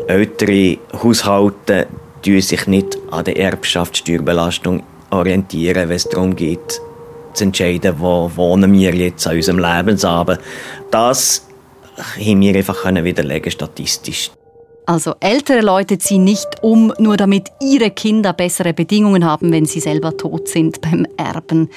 Ältere 0.08 0.78
Haushalte 1.02 1.88
tun 2.22 2.42
sich 2.42 2.68
nicht 2.68 2.98
an 3.12 3.24
der 3.24 3.38
Erbschaftssteuerbelastung 3.38 4.84
orientieren, 5.10 5.90
wenn 5.90 5.96
es 5.96 6.10
darum 6.10 6.36
geht, 6.36 6.82
zu 7.36 7.44
entscheiden, 7.46 7.96
wo 8.00 8.32
wohnen 8.36 8.72
wir 8.74 8.94
jetzt 8.96 9.28
an 9.28 9.36
unserem 9.36 9.60
Lebensabend. 9.60 10.40
Das 10.92 11.48
haben 11.98 12.42
wir 12.42 12.56
einfach 12.56 12.86
widerlegen 12.86 13.52
statistisch. 13.52 14.32
Also 14.86 15.16
ältere 15.20 15.62
Leute 15.62 15.98
ziehen 15.98 16.24
nicht 16.24 16.48
um, 16.62 16.94
nur 17.00 17.18
damit 17.18 17.50
ihre 17.62 17.90
Kinder 17.90 18.34
bessere 18.34 18.74
Bedingungen 18.74 19.26
haben, 19.26 19.52
wenn 19.52 19.66
sie 19.66 19.80
selber 19.80 20.16
tot 20.16 20.48
sind 20.48 20.82
beim 20.82 21.08
Erben. 21.18 21.70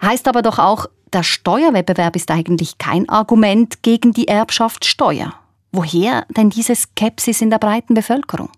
Heißt 0.00 0.28
aber 0.28 0.42
doch 0.42 0.58
auch, 0.58 0.86
der 1.12 1.22
Steuerwettbewerb 1.22 2.14
ist 2.14 2.30
eigentlich 2.30 2.78
kein 2.78 3.08
Argument 3.08 3.82
gegen 3.82 4.12
die 4.12 4.28
Erbschaftssteuer. 4.28 5.32
Woher 5.72 6.24
denn 6.36 6.50
diese 6.50 6.74
Skepsis 6.74 7.40
in 7.40 7.50
der 7.50 7.58
breiten 7.58 7.94
Bevölkerung? 7.94 8.50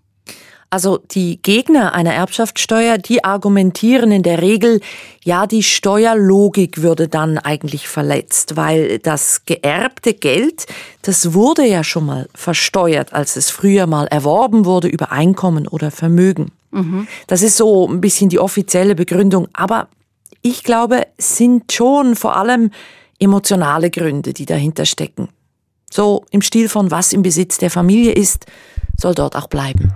Also 0.71 0.99
die 0.99 1.41
Gegner 1.41 1.95
einer 1.95 2.13
Erbschaftssteuer, 2.13 2.99
die 2.99 3.23
argumentieren 3.23 4.11
in 4.11 4.21
der 4.21 4.39
Regel, 4.39 4.81
ja, 5.23 5.47
die 5.47 5.63
Steuerlogik 5.63 6.83
würde 6.83 7.07
dann 7.07 7.39
eigentlich 7.39 7.87
verletzt, 7.87 8.55
weil 8.55 8.99
das 8.99 9.45
geerbte 9.45 10.13
Geld, 10.13 10.67
das 11.01 11.33
wurde 11.33 11.65
ja 11.65 11.83
schon 11.83 12.05
mal 12.05 12.29
versteuert, 12.35 13.13
als 13.13 13.35
es 13.35 13.49
früher 13.49 13.87
mal 13.87 14.05
erworben 14.07 14.65
wurde 14.65 14.87
über 14.87 15.11
Einkommen 15.11 15.67
oder 15.67 15.89
Vermögen. 15.89 16.51
Mhm. 16.69 17.07
Das 17.25 17.41
ist 17.41 17.57
so 17.57 17.87
ein 17.87 17.99
bisschen 17.99 18.29
die 18.29 18.39
offizielle 18.39 18.93
Begründung, 18.93 19.47
aber 19.53 19.87
ich 20.43 20.63
glaube, 20.63 21.07
es 21.17 21.35
sind 21.37 21.71
schon 21.71 22.15
vor 22.15 22.37
allem 22.37 22.69
emotionale 23.17 23.89
Gründe, 23.89 24.33
die 24.33 24.45
dahinter 24.45 24.85
stecken. 24.85 25.29
So 25.91 26.25
im 26.29 26.43
Stil 26.43 26.69
von 26.69 26.91
was 26.91 27.11
im 27.11 27.23
Besitz 27.23 27.57
der 27.57 27.71
Familie 27.71 28.11
ist, 28.11 28.45
soll 28.97 29.15
dort 29.15 29.35
auch 29.35 29.47
bleiben. 29.47 29.91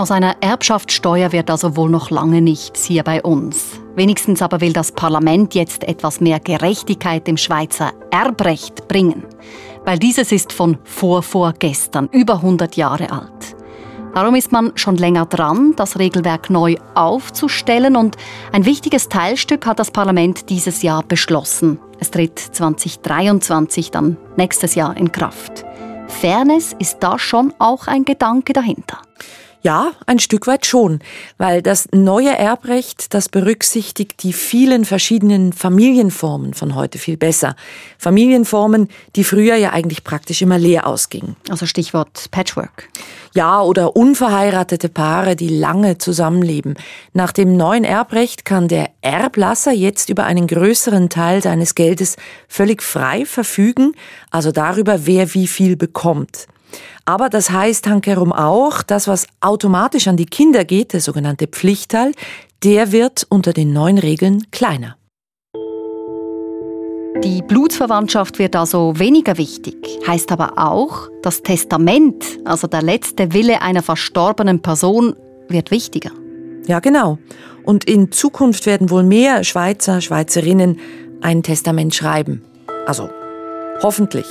Aus 0.00 0.10
einer 0.10 0.36
Erbschaftssteuer 0.40 1.30
wird 1.30 1.50
also 1.50 1.76
wohl 1.76 1.90
noch 1.90 2.08
lange 2.08 2.40
nichts 2.40 2.86
hier 2.86 3.02
bei 3.02 3.22
uns. 3.22 3.82
Wenigstens 3.96 4.40
aber 4.40 4.62
will 4.62 4.72
das 4.72 4.92
Parlament 4.92 5.54
jetzt 5.54 5.84
etwas 5.84 6.22
mehr 6.22 6.40
Gerechtigkeit 6.40 7.28
im 7.28 7.36
Schweizer 7.36 7.92
Erbrecht 8.10 8.88
bringen. 8.88 9.26
Weil 9.84 9.98
dieses 9.98 10.32
ist 10.32 10.54
von 10.54 10.78
vor 10.84 11.22
vorgestern, 11.22 12.08
über 12.12 12.36
100 12.36 12.76
Jahre 12.76 13.12
alt. 13.12 13.54
Darum 14.14 14.36
ist 14.36 14.52
man 14.52 14.72
schon 14.74 14.96
länger 14.96 15.26
dran, 15.26 15.74
das 15.76 15.98
Regelwerk 15.98 16.48
neu 16.48 16.76
aufzustellen 16.94 17.94
und 17.94 18.16
ein 18.52 18.64
wichtiges 18.64 19.10
Teilstück 19.10 19.66
hat 19.66 19.78
das 19.78 19.90
Parlament 19.90 20.48
dieses 20.48 20.80
Jahr 20.80 21.02
beschlossen. 21.02 21.78
Es 21.98 22.10
tritt 22.10 22.38
2023 22.38 23.90
dann 23.90 24.16
nächstes 24.38 24.74
Jahr 24.74 24.96
in 24.96 25.12
Kraft. 25.12 25.66
Fairness 26.08 26.74
ist 26.78 27.00
da 27.00 27.18
schon 27.18 27.52
auch 27.58 27.86
ein 27.86 28.06
Gedanke 28.06 28.54
dahinter. 28.54 29.02
Ja, 29.62 29.92
ein 30.06 30.18
Stück 30.18 30.46
weit 30.46 30.64
schon, 30.64 31.00
weil 31.36 31.60
das 31.60 31.86
neue 31.92 32.30
Erbrecht, 32.30 33.12
das 33.12 33.28
berücksichtigt 33.28 34.22
die 34.22 34.32
vielen 34.32 34.86
verschiedenen 34.86 35.52
Familienformen 35.52 36.54
von 36.54 36.74
heute 36.74 36.96
viel 36.96 37.18
besser. 37.18 37.56
Familienformen, 37.98 38.88
die 39.16 39.24
früher 39.24 39.56
ja 39.56 39.72
eigentlich 39.72 40.02
praktisch 40.02 40.40
immer 40.40 40.58
leer 40.58 40.86
ausgingen. 40.86 41.36
Also 41.50 41.66
Stichwort 41.66 42.30
Patchwork. 42.30 42.88
Ja, 43.34 43.60
oder 43.60 43.96
unverheiratete 43.96 44.88
Paare, 44.88 45.36
die 45.36 45.50
lange 45.50 45.98
zusammenleben. 45.98 46.76
Nach 47.12 47.30
dem 47.30 47.58
neuen 47.58 47.84
Erbrecht 47.84 48.46
kann 48.46 48.66
der 48.66 48.88
Erblasser 49.02 49.72
jetzt 49.72 50.08
über 50.08 50.24
einen 50.24 50.46
größeren 50.46 51.10
Teil 51.10 51.42
seines 51.42 51.74
Geldes 51.74 52.16
völlig 52.48 52.82
frei 52.82 53.26
verfügen, 53.26 53.92
also 54.30 54.52
darüber, 54.52 55.06
wer 55.06 55.34
wie 55.34 55.46
viel 55.46 55.76
bekommt. 55.76 56.48
Aber 57.04 57.28
das 57.28 57.50
heißt 57.50 57.86
hankerum 57.86 58.32
auch, 58.32 58.82
das, 58.82 59.08
was 59.08 59.26
automatisch 59.40 60.08
an 60.08 60.16
die 60.16 60.26
Kinder 60.26 60.64
geht, 60.64 60.92
der 60.92 61.00
sogenannte 61.00 61.46
Pflichtteil, 61.46 62.12
der 62.62 62.92
wird 62.92 63.26
unter 63.28 63.52
den 63.52 63.72
neuen 63.72 63.98
Regeln 63.98 64.50
kleiner. 64.50 64.96
Die 67.24 67.42
Blutsverwandtschaft 67.42 68.38
wird 68.38 68.56
also 68.56 68.98
weniger 68.98 69.36
wichtig, 69.36 69.76
heißt 70.06 70.32
aber 70.32 70.54
auch, 70.56 71.08
das 71.22 71.42
Testament, 71.42 72.24
also 72.46 72.66
der 72.66 72.80
letzte 72.80 73.34
Wille 73.34 73.60
einer 73.60 73.82
verstorbenen 73.82 74.62
Person, 74.62 75.14
wird 75.48 75.70
wichtiger. 75.70 76.12
Ja, 76.66 76.80
genau. 76.80 77.18
Und 77.64 77.84
in 77.84 78.10
Zukunft 78.10 78.64
werden 78.64 78.88
wohl 78.88 79.02
mehr 79.02 79.44
Schweizer, 79.44 80.00
Schweizerinnen 80.00 80.78
ein 81.20 81.42
Testament 81.42 81.94
schreiben. 81.94 82.42
Also, 82.86 83.10
hoffentlich. 83.82 84.26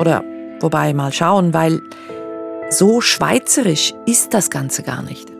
Oder 0.00 0.24
Wobei 0.62 0.94
mal 0.94 1.12
schauen, 1.12 1.52
weil 1.52 1.82
so 2.70 3.00
schweizerisch 3.00 3.92
ist 4.06 4.32
das 4.32 4.48
Ganze 4.48 4.82
gar 4.82 5.02
nicht. 5.02 5.30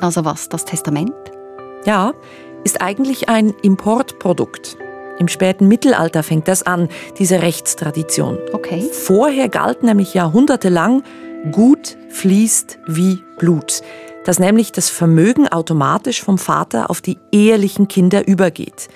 Also 0.00 0.24
was, 0.24 0.48
das 0.48 0.64
Testament? 0.64 1.14
Ja, 1.84 2.12
ist 2.64 2.80
eigentlich 2.82 3.28
ein 3.28 3.54
Importprodukt. 3.62 4.76
Im 5.18 5.28
späten 5.28 5.66
Mittelalter 5.66 6.22
fängt 6.22 6.46
das 6.46 6.62
an, 6.62 6.88
diese 7.18 7.40
Rechtstradition. 7.40 8.38
Okay. 8.52 8.88
Vorher 8.92 9.48
galt 9.48 9.82
nämlich 9.82 10.14
jahrhundertelang, 10.14 11.02
Gut 11.52 11.96
fließt 12.10 12.78
wie 12.86 13.22
Blut, 13.38 13.82
dass 14.24 14.38
nämlich 14.38 14.72
das 14.72 14.90
Vermögen 14.90 15.48
automatisch 15.48 16.22
vom 16.22 16.38
Vater 16.38 16.90
auf 16.90 17.00
die 17.00 17.18
ehelichen 17.30 17.88
Kinder 17.88 18.26
übergeht. 18.26 18.88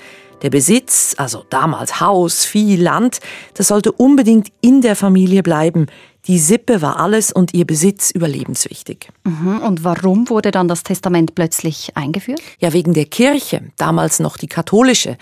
Der 0.42 0.50
Besitz, 0.50 1.14
also 1.18 1.44
damals 1.50 2.00
Haus, 2.00 2.44
Vieh, 2.44 2.76
Land, 2.76 3.20
das 3.54 3.68
sollte 3.68 3.92
unbedingt 3.92 4.48
in 4.62 4.80
der 4.80 4.96
Familie 4.96 5.42
bleiben. 5.42 5.86
Die 6.26 6.38
Sippe 6.38 6.82
war 6.82 6.98
alles 6.98 7.32
und 7.32 7.54
ihr 7.54 7.66
Besitz 7.66 8.10
überlebenswichtig. 8.10 9.08
Mhm. 9.24 9.60
Und 9.60 9.84
warum 9.84 10.28
wurde 10.28 10.50
dann 10.50 10.68
das 10.68 10.82
Testament 10.82 11.34
plötzlich 11.34 11.96
eingeführt? 11.96 12.40
Ja, 12.58 12.74
wegen 12.74 12.92
der 12.92 13.06
Kirche, 13.06 13.62
damals 13.78 14.20
noch 14.20 14.36
die 14.36 14.46
katholische. 14.46 15.16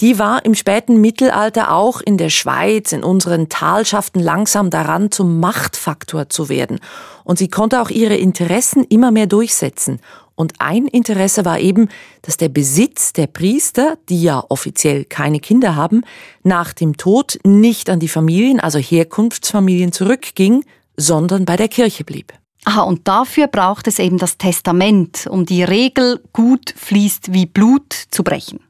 Die 0.00 0.18
war 0.18 0.44
im 0.44 0.54
späten 0.54 1.00
Mittelalter 1.00 1.72
auch 1.72 2.00
in 2.00 2.16
der 2.16 2.30
Schweiz, 2.30 2.92
in 2.92 3.04
unseren 3.04 3.48
Talschaften 3.48 4.20
langsam 4.20 4.70
daran, 4.70 5.12
zum 5.12 5.38
Machtfaktor 5.38 6.28
zu 6.28 6.48
werden. 6.48 6.80
Und 7.22 7.38
sie 7.38 7.48
konnte 7.48 7.80
auch 7.80 7.90
ihre 7.90 8.16
Interessen 8.16 8.84
immer 8.84 9.12
mehr 9.12 9.26
durchsetzen. 9.26 10.00
Und 10.40 10.54
ein 10.58 10.86
Interesse 10.86 11.44
war 11.44 11.60
eben, 11.60 11.90
dass 12.22 12.38
der 12.38 12.48
Besitz 12.48 13.12
der 13.12 13.26
Priester, 13.26 13.98
die 14.08 14.22
ja 14.22 14.42
offiziell 14.48 15.04
keine 15.04 15.38
Kinder 15.38 15.76
haben, 15.76 16.00
nach 16.42 16.72
dem 16.72 16.96
Tod 16.96 17.38
nicht 17.44 17.90
an 17.90 18.00
die 18.00 18.08
Familien, 18.08 18.58
also 18.58 18.78
Herkunftsfamilien 18.78 19.92
zurückging, 19.92 20.64
sondern 20.96 21.44
bei 21.44 21.58
der 21.58 21.68
Kirche 21.68 22.04
blieb. 22.04 22.32
Aha, 22.64 22.80
und 22.84 23.06
dafür 23.06 23.48
braucht 23.48 23.86
es 23.86 23.98
eben 23.98 24.16
das 24.16 24.38
Testament, 24.38 25.26
um 25.28 25.44
die 25.44 25.62
Regel 25.62 26.22
gut 26.32 26.72
fließt 26.74 27.34
wie 27.34 27.44
Blut 27.44 27.92
zu 28.10 28.24
brechen. 28.24 28.60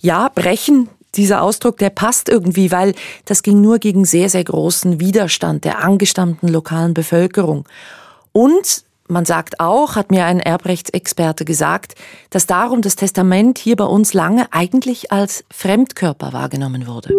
Ja, 0.00 0.30
brechen, 0.34 0.88
dieser 1.14 1.42
Ausdruck, 1.42 1.76
der 1.76 1.90
passt 1.90 2.28
irgendwie, 2.28 2.72
weil 2.72 2.92
das 3.24 3.44
ging 3.44 3.60
nur 3.60 3.78
gegen 3.78 4.04
sehr, 4.04 4.28
sehr 4.30 4.42
großen 4.42 4.98
Widerstand 4.98 5.64
der 5.64 5.78
angestammten 5.84 6.48
lokalen 6.48 6.92
Bevölkerung. 6.92 7.68
Und 8.32 8.84
man 9.10 9.24
sagt 9.24 9.60
auch, 9.60 9.96
hat 9.96 10.10
mir 10.10 10.24
ein 10.24 10.40
Erbrechtsexperte 10.40 11.44
gesagt, 11.44 11.94
dass 12.30 12.46
darum 12.46 12.80
das 12.80 12.96
Testament 12.96 13.58
hier 13.58 13.76
bei 13.76 13.84
uns 13.84 14.14
lange 14.14 14.46
eigentlich 14.52 15.12
als 15.12 15.44
Fremdkörper 15.50 16.32
wahrgenommen 16.32 16.86
wurde. 16.86 17.14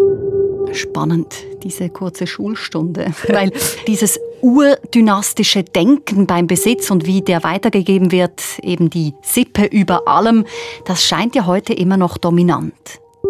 Spannend, 0.73 1.35
diese 1.63 1.89
kurze 1.89 2.27
Schulstunde, 2.27 3.07
weil 3.27 3.51
dieses 3.87 4.19
urdynastische 4.41 5.63
Denken 5.63 6.25
beim 6.25 6.47
Besitz 6.47 6.89
und 6.89 7.05
wie 7.05 7.21
der 7.21 7.43
weitergegeben 7.43 8.11
wird, 8.11 8.41
eben 8.63 8.89
die 8.89 9.13
Sippe 9.21 9.65
über 9.65 10.07
allem, 10.07 10.45
das 10.85 11.03
scheint 11.03 11.35
ja 11.35 11.45
heute 11.45 11.73
immer 11.73 11.97
noch 11.97 12.17
dominant. 12.17 12.73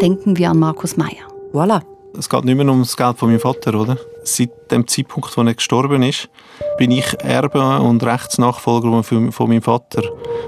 Denken 0.01 0.37
wir 0.37 0.51
an 0.51 0.59
Markus 0.59 0.97
Meyer. 0.97 1.27
Voilà. 1.51 1.81
Es 2.17 2.29
geht 2.29 2.43
nicht 2.43 2.57
mehr 2.57 2.67
um 2.67 2.79
das 2.79 2.97
Geld 2.97 3.17
von 3.17 3.29
meinem 3.29 3.39
Vater, 3.39 3.79
oder? 3.79 3.97
Seit 4.23 4.49
dem 4.69 4.87
Zeitpunkt, 4.87 5.35
wo 5.37 5.41
er 5.41 5.53
gestorben 5.53 6.03
ist, 6.03 6.29
bin 6.77 6.91
ich 6.91 7.05
Erbe 7.19 7.79
und 7.79 8.03
Rechtsnachfolger 8.03 9.03
von 9.03 9.31
meinem 9.47 9.61
Vater. 9.61 10.03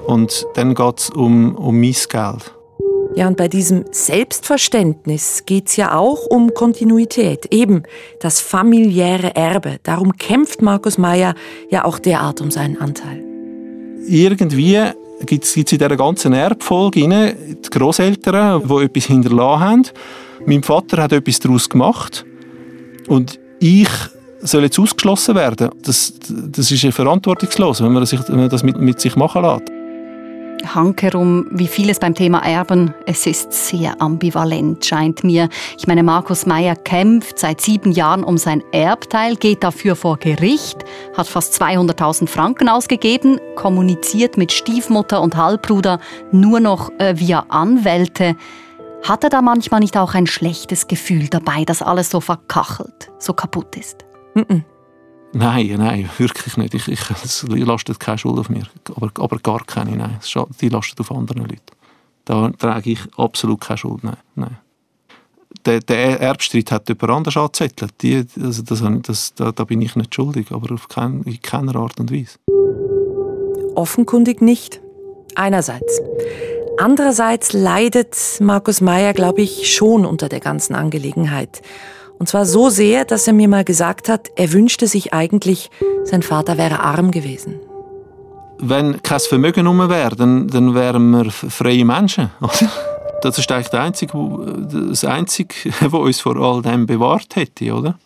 Und 0.05 0.45
dann 0.55 0.75
geht 0.75 0.99
es 0.99 1.09
um, 1.09 1.55
um 1.55 1.79
mein 1.79 1.93
Geld. 1.93 2.53
Ja, 3.15 3.27
und 3.27 3.37
bei 3.37 3.47
diesem 3.47 3.85
Selbstverständnis 3.91 5.43
geht 5.45 5.67
es 5.67 5.75
ja 5.75 5.95
auch 5.95 6.25
um 6.25 6.53
Kontinuität, 6.53 7.45
eben 7.53 7.83
das 8.19 8.41
familiäre 8.41 9.35
Erbe. 9.35 9.79
Darum 9.83 10.17
kämpft 10.17 10.61
Markus 10.61 10.97
Meyer 10.97 11.35
ja 11.69 11.85
auch 11.85 11.99
derart 11.99 12.41
um 12.41 12.51
seinen 12.51 12.81
Anteil. 12.81 13.23
Irgendwie 14.07 14.79
gibt 15.25 15.45
es 15.45 15.55
in 15.55 15.63
dieser 15.63 15.95
ganzen 15.95 16.33
Erbfolge 16.33 17.07
die 17.07 17.69
Großeltern, 17.69 18.67
die 18.67 18.83
etwas 18.83 19.05
hinterlassen 19.05 19.59
haben. 19.59 19.83
Mein 20.45 20.63
Vater 20.63 21.01
hat 21.01 21.13
etwas 21.13 21.39
daraus 21.39 21.69
gemacht 21.69 22.25
und 23.07 23.39
ich 23.59 23.89
soll 24.41 24.63
jetzt 24.63 24.77
ausgeschlossen 24.77 25.35
werden. 25.35 25.69
Das, 25.83 26.13
das 26.27 26.69
ist 26.69 26.85
verantwortungslos, 26.93 27.81
wenn 27.81 27.93
man, 27.93 28.05
sich, 28.05 28.19
wenn 28.27 28.37
man 28.37 28.49
das 28.49 28.63
mit, 28.63 28.77
mit 28.77 28.99
sich 28.99 29.15
machen 29.15 29.41
lässt. 29.41 29.71
Hankerum, 30.65 31.47
wie 31.51 31.67
vieles 31.67 31.99
beim 31.99 32.15
Thema 32.15 32.39
Erben, 32.39 32.93
es 33.05 33.25
ist 33.25 33.51
sehr 33.51 34.01
ambivalent, 34.01 34.85
scheint 34.85 35.23
mir. 35.23 35.49
Ich 35.77 35.87
meine, 35.87 36.03
Markus 36.03 36.45
Meyer 36.45 36.75
kämpft 36.75 37.39
seit 37.39 37.59
sieben 37.59 37.91
Jahren 37.91 38.23
um 38.23 38.37
sein 38.37 38.63
Erbteil, 38.71 39.35
geht 39.35 39.63
dafür 39.63 39.95
vor 39.95 40.17
Gericht, 40.17 40.77
hat 41.17 41.27
fast 41.27 41.61
200.000 41.61 42.27
Franken 42.27 42.69
ausgegeben, 42.69 43.39
kommuniziert 43.55 44.37
mit 44.37 44.51
Stiefmutter 44.51 45.21
und 45.21 45.35
Halbbruder 45.35 45.99
nur 46.31 46.59
noch 46.59 46.91
äh, 46.97 47.15
via 47.17 47.45
Anwälte. 47.49 48.35
Hat 49.03 49.23
er 49.23 49.29
da 49.29 49.41
manchmal 49.41 49.81
nicht 49.81 49.97
auch 49.97 50.13
ein 50.13 50.27
schlechtes 50.27 50.87
Gefühl 50.87 51.27
dabei, 51.27 51.65
dass 51.65 51.81
alles 51.81 52.09
so 52.09 52.21
verkachelt, 52.21 53.11
so 53.19 53.33
kaputt 53.33 53.75
ist? 53.75 54.05
-mm. 54.35 54.63
Nein, 55.33 55.75
nein, 55.77 56.09
wirklich 56.17 56.57
nicht. 56.57 56.73
Ich, 56.73 56.87
ich, 56.87 57.09
es 57.09 57.45
lastet 57.49 57.99
keine 57.99 58.17
Schuld 58.17 58.39
auf 58.39 58.49
mir. 58.49 58.63
Aber, 58.95 59.11
aber 59.19 59.39
gar 59.39 59.63
keine, 59.65 59.97
nein. 59.97 60.19
Die 60.61 60.69
lastet 60.69 60.99
auf 60.99 61.11
anderen 61.11 61.41
Leuten. 61.41 61.61
Da 62.25 62.49
trage 62.51 62.91
ich 62.91 62.99
absolut 63.17 63.59
keine 63.59 63.77
Schuld, 63.77 64.03
nein. 64.03 64.17
nein. 64.35 64.57
Der, 65.65 65.79
der 65.79 66.19
Erbstreit 66.21 66.71
hat 66.71 66.87
jemand 66.87 67.09
anders 67.11 67.37
angezettelt. 67.37 67.93
Die, 68.01 68.25
also 68.41 68.61
das, 68.61 68.83
das, 69.01 69.33
da, 69.33 69.51
da, 69.51 69.63
bin 69.63 69.81
ich 69.81 69.95
nicht 69.95 70.13
schuldig, 70.13 70.51
aber 70.51 70.73
auf 70.73 70.87
kein, 70.87 71.23
in 71.23 71.41
keiner 71.41 71.75
Art 71.75 71.99
und 71.99 72.11
Weise. 72.11 72.37
Offenkundig 73.75 74.41
nicht. 74.41 74.81
Einerseits. 75.35 75.99
Andererseits 76.77 77.53
leidet 77.53 78.15
Markus 78.39 78.81
Meyer, 78.81 79.13
glaube 79.13 79.41
ich, 79.41 79.73
schon 79.73 80.05
unter 80.05 80.27
der 80.27 80.39
ganzen 80.39 80.73
Angelegenheit. 80.75 81.61
Und 82.17 82.27
zwar 82.27 82.45
so 82.45 82.69
sehr, 82.69 83.05
dass 83.05 83.27
er 83.27 83.33
mir 83.33 83.47
mal 83.47 83.63
gesagt 83.63 84.09
hat, 84.09 84.29
er 84.35 84.51
wünschte 84.53 84.87
sich 84.87 85.13
eigentlich, 85.13 85.69
sein 86.03 86.23
Vater 86.23 86.57
wäre 86.57 86.79
arm 86.79 87.11
gewesen. 87.11 87.59
Wenn 88.59 89.03
kein 89.03 89.19
Vermögen 89.19 89.67
rum 89.67 89.89
wäre, 89.89 90.15
dann, 90.15 90.47
dann 90.47 90.73
wären 90.73 91.11
wir 91.11 91.31
freie 91.31 91.85
Menschen. 91.85 92.31
Das 93.21 93.37
ist 93.37 93.49
eigentlich 93.53 93.69
das 93.69 93.79
Einzige, 93.79 94.11
das 94.89 95.05
Einzige, 95.05 95.55
was 95.79 95.93
uns 95.93 96.19
vor 96.19 96.35
all 96.35 96.61
dem 96.61 96.85
bewahrt 96.85 97.37
hätte, 97.37 97.73
oder? 97.73 97.97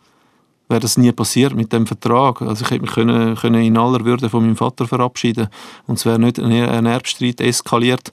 Wäre 0.69 0.81
das 0.81 0.97
nie 0.97 1.11
passiert 1.11 1.55
mit 1.55 1.71
dem 1.71 1.87
Vertrag. 1.87 2.41
Also 2.41 2.65
ich 2.65 2.71
hätte 2.71 2.81
mich 2.81 2.91
können, 2.91 3.35
können 3.35 3.61
in 3.61 3.77
aller 3.77 4.03
Würde 4.03 4.29
von 4.29 4.43
meinem 4.43 4.57
Vater 4.57 4.87
verabschieden 4.87 5.47
und 5.85 5.97
es 5.97 6.05
wäre 6.05 6.19
nicht 6.19 6.39
ein 6.39 6.85
Erbstreit 6.85 7.39
eskaliert. 7.39 8.11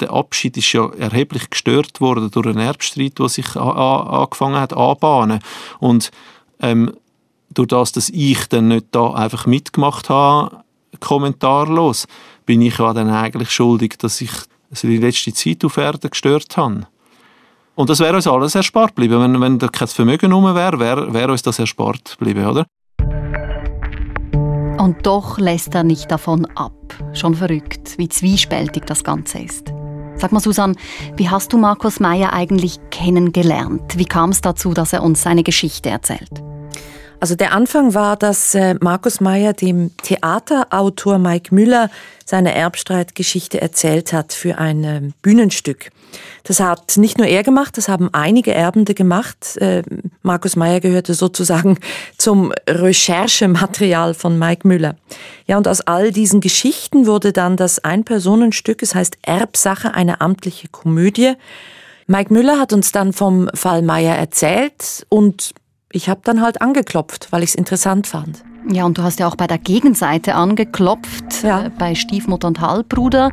Der 0.00 0.12
Abschied 0.12 0.56
ist 0.56 0.72
ja 0.72 0.90
erheblich 0.94 1.50
gestört 1.50 2.00
worden 2.00 2.30
durch 2.30 2.46
einen 2.46 2.58
Erbstreit, 2.58 3.18
der 3.18 3.28
sich 3.28 3.56
angefangen 3.56 4.56
hat 4.56 4.72
anbahnen 4.72 5.40
und 5.80 6.10
ähm, 6.60 6.92
durch 7.50 7.68
das, 7.68 7.92
dass 7.92 8.08
ich 8.08 8.46
dann 8.48 8.68
nicht 8.68 8.86
da 8.92 9.12
einfach 9.12 9.46
mitgemacht 9.46 10.08
habe, 10.08 10.62
kommentarlos, 11.00 12.06
bin 12.46 12.62
ich 12.62 12.78
ja 12.78 12.94
dann 12.94 13.10
eigentlich 13.10 13.50
schuldig, 13.50 13.98
dass 13.98 14.20
ich 14.20 14.30
die 14.82 14.96
letzte 14.96 15.34
Zeit 15.34 15.64
auf 15.64 15.76
Erden 15.76 16.10
gestört 16.10 16.56
habe. 16.56 16.86
Und 17.74 17.88
das 17.88 18.00
wäre 18.00 18.16
uns 18.16 18.26
alles 18.26 18.54
erspart 18.54 18.94
geblieben. 18.96 19.20
Wenn, 19.20 19.40
wenn 19.40 19.58
da 19.58 19.68
kein 19.68 19.88
Vermögen 19.88 20.32
rum 20.32 20.54
wäre, 20.54 20.78
wäre 20.78 21.12
wär 21.14 21.30
uns 21.30 21.42
das 21.42 21.58
erspart 21.58 22.18
geblieben, 22.18 22.46
oder? 22.46 22.66
Und 24.78 25.06
doch 25.06 25.38
lässt 25.38 25.74
er 25.74 25.84
nicht 25.84 26.10
davon 26.10 26.44
ab. 26.54 26.72
Schon 27.14 27.34
verrückt, 27.34 27.96
wie 27.98 28.08
zwiespältig 28.08 28.84
das 28.84 29.04
Ganze 29.04 29.38
ist. 29.38 29.72
Sag 30.16 30.32
mal, 30.32 30.40
Susan, 30.40 30.76
wie 31.16 31.30
hast 31.30 31.52
du 31.52 31.58
Markus 31.58 31.98
Meyer 31.98 32.32
eigentlich 32.32 32.78
kennengelernt? 32.90 33.96
Wie 33.96 34.04
kam 34.04 34.30
es 34.30 34.40
dazu, 34.40 34.74
dass 34.74 34.92
er 34.92 35.02
uns 35.02 35.22
seine 35.22 35.42
Geschichte 35.42 35.88
erzählt? 35.88 36.42
Also 37.20 37.36
der 37.36 37.52
Anfang 37.52 37.94
war, 37.94 38.16
dass 38.16 38.54
äh, 38.54 38.74
Markus 38.80 39.20
Meyer 39.20 39.52
dem 39.52 39.96
Theaterautor 39.98 41.18
Mike 41.18 41.54
Müller 41.54 41.88
seine 42.24 42.52
Erbstreitgeschichte 42.52 43.60
erzählt 43.60 44.12
hat 44.12 44.32
für 44.32 44.58
ein 44.58 44.84
ähm, 44.84 45.14
Bühnenstück. 45.22 45.90
Das 46.44 46.60
hat 46.60 46.96
nicht 46.96 47.18
nur 47.18 47.26
er 47.26 47.42
gemacht, 47.42 47.76
das 47.76 47.88
haben 47.88 48.10
einige 48.12 48.52
Erbende 48.54 48.94
gemacht. 48.94 49.56
Äh, 49.58 49.82
Markus 50.22 50.56
Meyer 50.56 50.80
gehörte 50.80 51.14
sozusagen 51.14 51.78
zum 52.18 52.52
Recherchematerial 52.68 54.14
von 54.14 54.38
Mike 54.38 54.66
Müller. 54.66 54.96
Ja, 55.46 55.56
und 55.58 55.68
aus 55.68 55.80
all 55.80 56.12
diesen 56.12 56.40
Geschichten 56.40 57.06
wurde 57.06 57.32
dann 57.32 57.56
das 57.56 57.78
Ein-Personenstück, 57.78 58.82
es 58.82 58.94
heißt 58.94 59.18
Erbsache, 59.22 59.94
eine 59.94 60.20
amtliche 60.20 60.68
Komödie. 60.68 61.34
Mike 62.06 62.32
Müller 62.32 62.58
hat 62.58 62.72
uns 62.72 62.92
dann 62.92 63.12
vom 63.12 63.48
Fall 63.54 63.82
Meyer 63.82 64.16
erzählt 64.16 65.06
und 65.08 65.54
ich 65.92 66.08
habe 66.08 66.20
dann 66.24 66.40
halt 66.40 66.60
angeklopft, 66.60 67.28
weil 67.30 67.42
ich 67.42 67.50
es 67.50 67.54
interessant 67.54 68.06
fand. 68.06 68.42
Ja, 68.70 68.84
und 68.84 68.98
du 68.98 69.02
hast 69.02 69.18
ja 69.18 69.26
auch 69.26 69.36
bei 69.36 69.46
der 69.46 69.58
Gegenseite 69.58 70.34
angeklopft, 70.34 71.42
ja. 71.42 71.66
Äh, 71.66 71.70
bei 71.70 71.94
Stiefmutter 71.94 72.48
und 72.48 72.60
Halbbruder, 72.60 73.32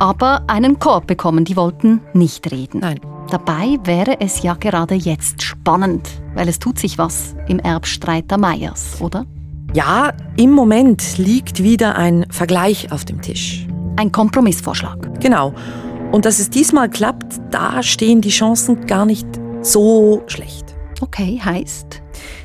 aber 0.00 0.42
einen 0.48 0.80
Korb 0.80 1.06
bekommen. 1.06 1.44
Die 1.44 1.56
wollten 1.56 2.00
nicht 2.12 2.50
reden. 2.50 2.80
Nein. 2.80 2.98
Dabei 3.30 3.78
wäre 3.84 4.20
es 4.20 4.42
ja 4.42 4.54
gerade 4.54 4.96
jetzt 4.96 5.42
spannend, 5.42 6.08
weil 6.34 6.48
es 6.48 6.58
tut 6.58 6.80
sich 6.80 6.98
was 6.98 7.36
im 7.46 7.60
Erbstreit 7.60 8.28
der 8.28 8.38
Meyers, 8.38 9.00
oder? 9.00 9.24
Ja, 9.72 10.12
im 10.36 10.50
Moment 10.50 11.16
liegt 11.16 11.62
wieder 11.62 11.94
ein 11.94 12.26
Vergleich 12.30 12.90
auf 12.90 13.04
dem 13.04 13.22
Tisch. 13.22 13.68
Ein 13.96 14.10
Kompromissvorschlag. 14.10 15.20
Genau. 15.20 15.54
Und 16.10 16.24
dass 16.24 16.40
es 16.40 16.50
diesmal 16.50 16.90
klappt, 16.90 17.40
da 17.52 17.80
stehen 17.84 18.20
die 18.20 18.30
Chancen 18.30 18.86
gar 18.86 19.06
nicht 19.06 19.28
so 19.62 20.24
schlecht. 20.26 20.74
Okay, 21.00 21.40
heißt? 21.42 22.02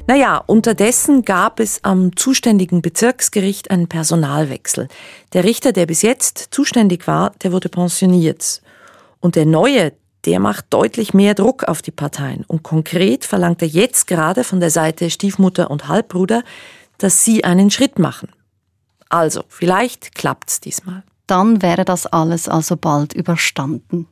Naja, 0.07 0.37
unterdessen 0.37 1.25
gab 1.25 1.59
es 1.59 1.83
am 1.83 2.15
zuständigen 2.15 2.81
Bezirksgericht 2.81 3.69
einen 3.69 3.87
Personalwechsel. 3.87 4.87
Der 5.33 5.43
Richter, 5.43 5.73
der 5.73 5.85
bis 5.85 6.01
jetzt 6.01 6.47
zuständig 6.51 7.05
war, 7.05 7.31
der 7.43 7.51
wurde 7.51 7.67
pensioniert. 7.67 8.61
Und 9.19 9.35
der 9.35 9.45
neue, 9.45 9.91
der 10.23 10.39
macht 10.39 10.67
deutlich 10.69 11.13
mehr 11.13 11.33
Druck 11.33 11.65
auf 11.65 11.81
die 11.81 11.91
Parteien. 11.91 12.45
Und 12.47 12.63
konkret 12.63 13.25
verlangt 13.25 13.61
er 13.61 13.67
jetzt 13.67 14.07
gerade 14.07 14.45
von 14.45 14.61
der 14.61 14.69
Seite 14.69 15.09
Stiefmutter 15.09 15.69
und 15.69 15.89
Halbbruder, 15.89 16.43
dass 16.97 17.25
sie 17.25 17.43
einen 17.43 17.71
Schritt 17.71 17.99
machen. 17.99 18.29
Also, 19.09 19.43
vielleicht 19.49 20.15
klappt's 20.15 20.61
diesmal. 20.61 21.03
Dann 21.27 21.61
wäre 21.61 21.83
das 21.83 22.05
alles 22.05 22.47
also 22.47 22.77
bald 22.77 23.13
überstanden. 23.13 24.07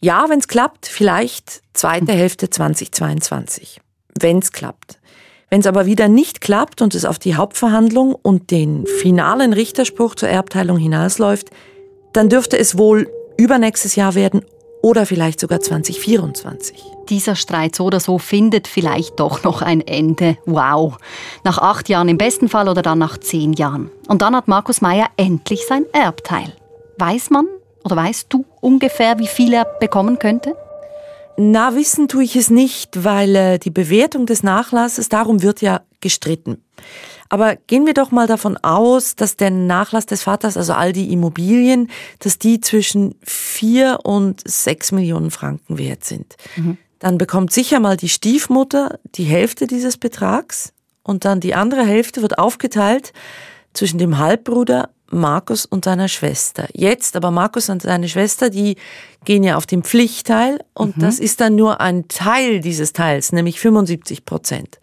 Ja, 0.00 0.26
wenn 0.28 0.38
es 0.38 0.46
klappt, 0.46 0.86
vielleicht 0.86 1.62
zweite 1.72 2.12
Hälfte 2.12 2.48
2022. 2.50 3.80
Wenn 4.20 4.38
es 4.38 4.52
klappt. 4.52 4.98
Wenn 5.50 5.60
es 5.60 5.66
aber 5.66 5.86
wieder 5.86 6.08
nicht 6.08 6.40
klappt 6.40 6.82
und 6.82 6.94
es 6.94 7.04
auf 7.04 7.18
die 7.18 7.34
Hauptverhandlung 7.34 8.14
und 8.14 8.50
den 8.50 8.86
finalen 8.86 9.52
Richterspruch 9.52 10.14
zur 10.14 10.28
Erbteilung 10.28 10.78
hinausläuft, 10.78 11.50
dann 12.12 12.28
dürfte 12.28 12.58
es 12.58 12.78
wohl 12.78 13.10
übernächstes 13.38 13.96
Jahr 13.96 14.14
werden 14.14 14.44
oder 14.82 15.04
vielleicht 15.06 15.40
sogar 15.40 15.60
2024. 15.60 16.80
Dieser 17.08 17.34
Streit 17.34 17.74
so 17.74 17.86
oder 17.86 17.98
so 17.98 18.18
findet 18.18 18.68
vielleicht 18.68 19.18
doch 19.18 19.42
noch 19.42 19.62
ein 19.62 19.80
Ende. 19.80 20.36
Wow. 20.44 20.98
Nach 21.42 21.58
acht 21.58 21.88
Jahren 21.88 22.08
im 22.08 22.18
besten 22.18 22.48
Fall 22.48 22.68
oder 22.68 22.82
dann 22.82 22.98
nach 22.98 23.18
zehn 23.18 23.54
Jahren. 23.54 23.90
Und 24.06 24.22
dann 24.22 24.36
hat 24.36 24.46
Markus 24.46 24.80
Meyer 24.80 25.08
endlich 25.16 25.66
sein 25.66 25.86
Erbteil. 25.92 26.52
Weiß 26.98 27.30
man, 27.30 27.46
oder 27.88 27.96
weißt 27.96 28.26
du 28.28 28.44
ungefähr, 28.60 29.18
wie 29.18 29.26
viel 29.26 29.54
er 29.54 29.64
bekommen 29.64 30.18
könnte? 30.18 30.54
Na, 31.38 31.74
wissen 31.74 32.08
tue 32.08 32.24
ich 32.24 32.36
es 32.36 32.50
nicht, 32.50 33.04
weil 33.04 33.34
äh, 33.34 33.58
die 33.58 33.70
Bewertung 33.70 34.26
des 34.26 34.42
Nachlasses, 34.42 35.08
darum 35.08 35.42
wird 35.42 35.62
ja 35.62 35.80
gestritten. 36.00 36.62
Aber 37.30 37.56
gehen 37.56 37.86
wir 37.86 37.94
doch 37.94 38.10
mal 38.10 38.26
davon 38.26 38.58
aus, 38.58 39.16
dass 39.16 39.36
der 39.36 39.50
Nachlass 39.50 40.04
des 40.04 40.22
Vaters, 40.22 40.56
also 40.56 40.74
all 40.74 40.92
die 40.92 41.12
Immobilien, 41.12 41.90
dass 42.18 42.38
die 42.38 42.60
zwischen 42.60 43.14
vier 43.22 44.00
und 44.02 44.42
sechs 44.46 44.92
Millionen 44.92 45.30
Franken 45.30 45.78
wert 45.78 46.04
sind. 46.04 46.36
Mhm. 46.56 46.76
Dann 46.98 47.16
bekommt 47.16 47.52
sicher 47.52 47.80
mal 47.80 47.96
die 47.96 48.08
Stiefmutter 48.08 48.98
die 49.14 49.24
Hälfte 49.24 49.66
dieses 49.66 49.96
Betrags 49.96 50.72
und 51.02 51.24
dann 51.24 51.40
die 51.40 51.54
andere 51.54 51.86
Hälfte 51.86 52.20
wird 52.20 52.38
aufgeteilt 52.38 53.12
zwischen 53.78 53.98
dem 53.98 54.18
Halbbruder 54.18 54.90
Markus 55.10 55.64
und 55.64 55.84
seiner 55.84 56.08
Schwester. 56.08 56.66
Jetzt 56.74 57.16
aber 57.16 57.30
Markus 57.30 57.70
und 57.70 57.82
seine 57.82 58.08
Schwester, 58.08 58.50
die 58.50 58.76
gehen 59.24 59.42
ja 59.42 59.56
auf 59.56 59.66
den 59.66 59.82
Pflichtteil 59.82 60.58
und 60.74 60.96
mhm. 60.96 61.00
das 61.00 61.18
ist 61.18 61.40
dann 61.40 61.54
nur 61.54 61.80
ein 61.80 62.08
Teil 62.08 62.60
dieses 62.60 62.92
Teils, 62.92 63.32
nämlich 63.32 63.58
75 63.60 64.24
Prozent. 64.24 64.80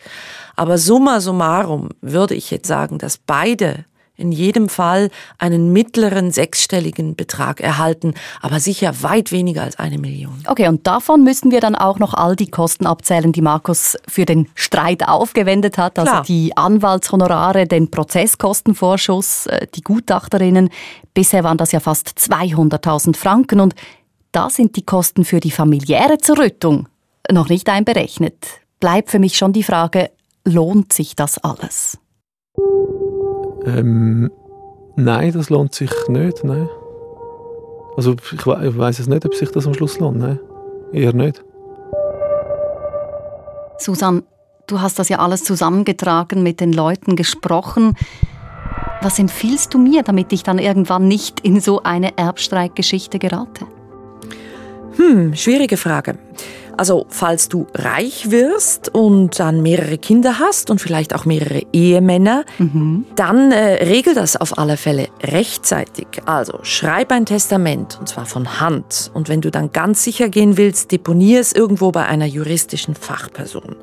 Aber 0.55 0.77
summa 0.77 1.19
summarum 1.19 1.89
würde 2.01 2.33
ich 2.33 2.49
jetzt 2.49 2.67
sagen, 2.67 2.97
dass 2.97 3.17
beide 3.17 3.85
in 4.17 4.31
jedem 4.31 4.69
Fall 4.69 5.09
einen 5.37 5.73
mittleren 5.73 6.31
sechsstelligen 6.31 7.15
Betrag 7.15 7.61
erhalten, 7.61 8.13
aber 8.41 8.59
sicher 8.59 9.03
weit 9.03 9.31
weniger 9.31 9.63
als 9.63 9.77
eine 9.77 9.97
Million. 9.97 10.43
Okay, 10.47 10.67
und 10.67 10.87
davon 10.87 11.23
müssen 11.23 11.51
wir 11.51 11.59
dann 11.59 11.75
auch 11.75 11.99
noch 11.99 12.13
all 12.13 12.35
die 12.35 12.49
Kosten 12.49 12.85
abzählen, 12.85 13.31
die 13.31 13.41
Markus 13.41 13.97
für 14.07 14.25
den 14.25 14.47
Streit 14.55 15.07
aufgewendet 15.07 15.77
hat, 15.77 15.99
also 15.99 16.11
Klar. 16.11 16.23
die 16.23 16.55
Anwaltshonorare, 16.55 17.67
den 17.67 17.91
Prozesskostenvorschuss, 17.91 19.47
äh, 19.47 19.67
die 19.73 19.81
Gutachterinnen. 19.81 20.69
Bisher 21.13 21.43
waren 21.43 21.57
das 21.57 21.71
ja 21.71 21.79
fast 21.79 22.09
200.000 22.09 23.15
Franken 23.15 23.59
und 23.59 23.75
da 24.31 24.49
sind 24.49 24.75
die 24.75 24.83
Kosten 24.83 25.23
für 25.23 25.39
die 25.39 25.51
familiäre 25.51 26.17
Zerrüttung 26.17 26.87
noch 27.31 27.49
nicht 27.49 27.69
einberechnet. 27.69 28.35
Bleibt 28.79 29.09
für 29.09 29.19
mich 29.19 29.37
schon 29.37 29.53
die 29.53 29.63
Frage, 29.63 30.11
lohnt 30.43 30.93
sich 30.93 31.15
das 31.15 31.37
alles? 31.37 31.97
Ähm, 33.65 34.31
nein, 34.95 35.31
das 35.33 35.49
lohnt 35.49 35.73
sich 35.73 35.91
nicht, 36.07 36.43
nein. 36.43 36.69
Also 37.97 38.13
ich, 38.13 38.45
we 38.45 38.67
ich 38.67 38.77
weiß 38.77 38.99
es 38.99 39.07
nicht, 39.07 39.25
ob 39.25 39.33
sich 39.33 39.49
das 39.51 39.65
am 39.65 39.73
Schluss 39.73 39.99
lohnt, 39.99 40.19
nein. 40.19 40.39
Eher 40.91 41.13
nicht. 41.13 41.43
Susan, 43.77 44.23
du 44.67 44.81
hast 44.81 44.99
das 44.99 45.09
ja 45.09 45.19
alles 45.19 45.43
zusammengetragen, 45.43 46.43
mit 46.43 46.59
den 46.59 46.73
Leuten 46.73 47.15
gesprochen. 47.15 47.95
Was 49.01 49.19
empfiehlst 49.19 49.73
du 49.73 49.77
mir, 49.77 50.03
damit 50.03 50.31
ich 50.33 50.43
dann 50.43 50.59
irgendwann 50.59 51.07
nicht 51.07 51.39
in 51.41 51.59
so 51.59 51.83
eine 51.83 52.17
Erbstreitgeschichte 52.17 53.19
gerate? 53.19 53.65
Hm, 54.97 55.35
schwierige 55.35 55.77
Frage. 55.77 56.17
Also, 56.77 57.05
falls 57.09 57.49
du 57.49 57.67
reich 57.73 58.31
wirst 58.31 58.93
und 58.93 59.39
dann 59.39 59.61
mehrere 59.61 59.97
Kinder 59.97 60.39
hast 60.39 60.69
und 60.69 60.79
vielleicht 60.79 61.15
auch 61.15 61.25
mehrere 61.25 61.63
Ehemänner, 61.73 62.43
dann 63.15 63.51
äh, 63.51 63.85
regel 63.85 64.13
das 64.13 64.35
auf 64.35 64.57
alle 64.57 64.77
Fälle 64.77 65.07
rechtzeitig. 65.23 66.07
Also, 66.25 66.59
schreib 66.63 67.11
ein 67.11 67.25
Testament 67.25 67.97
und 67.99 68.09
zwar 68.09 68.25
von 68.25 68.59
Hand. 68.59 69.11
Und 69.13 69.29
wenn 69.29 69.41
du 69.41 69.51
dann 69.51 69.71
ganz 69.71 70.03
sicher 70.03 70.29
gehen 70.29 70.57
willst, 70.57 70.91
deponier 70.91 71.39
es 71.39 71.53
irgendwo 71.53 71.91
bei 71.91 72.05
einer 72.05 72.25
juristischen 72.25 72.95
Fachperson. 72.95 73.75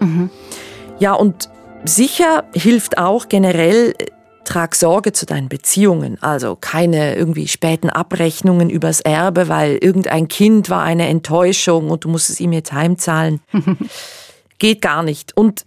Ja, 0.98 1.14
und 1.14 1.48
sicher 1.84 2.44
hilft 2.54 2.98
auch 2.98 3.28
generell, 3.28 3.94
äh, 3.98 4.06
trag 4.44 4.74
Sorge 4.74 5.12
zu 5.12 5.26
deinen 5.26 5.48
Beziehungen. 5.48 6.18
Also 6.22 6.56
keine 6.60 7.14
irgendwie 7.16 7.48
späten 7.48 7.90
Abrechnungen 7.90 8.70
übers 8.70 9.00
Erbe, 9.00 9.48
weil 9.48 9.78
irgendein 9.80 10.28
Kind 10.28 10.70
war 10.70 10.82
eine 10.82 11.08
Enttäuschung 11.08 11.90
und 11.90 12.04
du 12.04 12.08
musst 12.08 12.30
es 12.30 12.40
ihm 12.40 12.52
jetzt 12.52 12.72
heimzahlen. 12.72 13.40
Geht 14.58 14.80
gar 14.80 15.02
nicht. 15.02 15.36
Und 15.36 15.64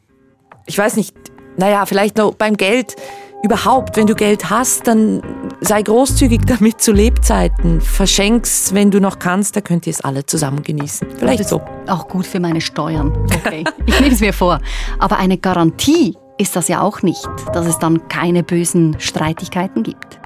ich 0.65 0.77
weiß 0.77 0.95
nicht, 0.95 1.15
naja, 1.57 1.85
vielleicht 1.85 2.17
noch 2.17 2.35
beim 2.35 2.57
Geld. 2.57 2.95
Überhaupt, 3.43 3.95
wenn 3.95 4.07
du 4.07 4.15
Geld 4.15 4.49
hast, 4.49 4.87
dann 4.87 5.21
sei 5.61 5.83
großzügig 5.83 6.41
damit 6.47 6.81
zu 6.81 6.91
Lebzeiten. 6.91 7.79
Verschenk's, 7.79 8.73
wenn 8.73 8.89
du 8.89 8.99
noch 8.99 9.19
kannst, 9.19 9.55
da 9.55 9.61
könnt 9.61 9.85
ihr 9.85 9.91
es 9.91 10.01
alle 10.01 10.25
zusammen 10.25 10.63
genießen. 10.63 11.07
Vielleicht 11.17 11.47
so. 11.47 11.61
Auch 11.87 12.07
gut 12.07 12.25
für 12.25 12.39
meine 12.39 12.59
Steuern. 12.59 13.15
Okay, 13.25 13.63
ich 13.85 13.99
nehme 13.99 14.13
es 14.13 14.19
mir 14.19 14.33
vor. 14.33 14.59
Aber 14.97 15.17
eine 15.17 15.37
Garantie 15.37 16.17
ist 16.37 16.55
das 16.55 16.67
ja 16.67 16.81
auch 16.81 17.01
nicht, 17.01 17.27
dass 17.53 17.65
es 17.65 17.79
dann 17.79 18.07
keine 18.07 18.43
bösen 18.43 18.99
Streitigkeiten 18.99 19.83
gibt. 19.83 20.19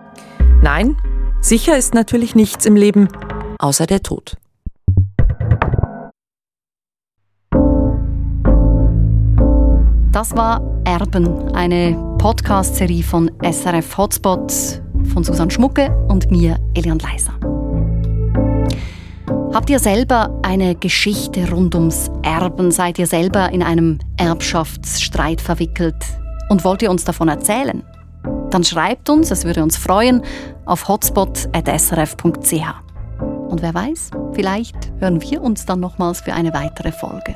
Nein, 0.62 0.98
sicher 1.39 1.78
ist 1.78 1.93
natürlich 1.93 2.36
nichts 2.36 2.65
im 2.65 2.76
Leben, 2.76 3.08
außer 3.60 3.86
der 3.86 4.02
Tod. 4.02 4.38
Das 10.12 10.36
war 10.36 10.62
Erben, 10.86 11.56
eine 11.56 11.95
Podcast-Serie 12.17 13.04
von 13.04 13.32
SRF 13.41 13.98
Hotspot 13.98 14.82
von 15.13 15.24
Susanne 15.24 15.52
Schmucke 15.52 15.95
und 16.10 16.30
mir, 16.32 16.58
Elian 16.74 17.00
Leiser. 17.00 17.38
Habt 19.51 19.71
ihr 19.71 19.79
selber 19.79 20.39
eine 20.43 20.75
Geschichte 20.75 21.49
rund 21.49 21.73
ums 21.73 22.12
Erben? 22.21 22.69
Seid 22.69 22.99
ihr 22.99 23.07
selber 23.07 23.51
in 23.51 23.63
einem 23.63 23.97
Erbschaftsstreit 24.17 25.41
verwickelt? 25.41 25.95
Und 26.49 26.63
wollt 26.63 26.83
ihr 26.83 26.91
uns 26.91 27.03
davon 27.03 27.29
erzählen? 27.29 27.81
Dann 28.51 28.63
schreibt 28.63 29.09
uns, 29.09 29.31
es 29.31 29.45
würde 29.45 29.63
uns 29.63 29.75
freuen, 29.75 30.21
auf 30.65 30.88
hotspot.srf.ch. 30.88 32.53
Und 33.49 33.62
wer 33.63 33.73
weiß, 33.73 34.12
vielleicht 34.33 34.91
hören 34.99 35.19
wir 35.19 35.41
uns 35.41 35.65
dann 35.65 35.79
nochmals 35.79 36.21
für 36.21 36.33
eine 36.33 36.53
weitere 36.53 36.91
Folge. 36.91 37.33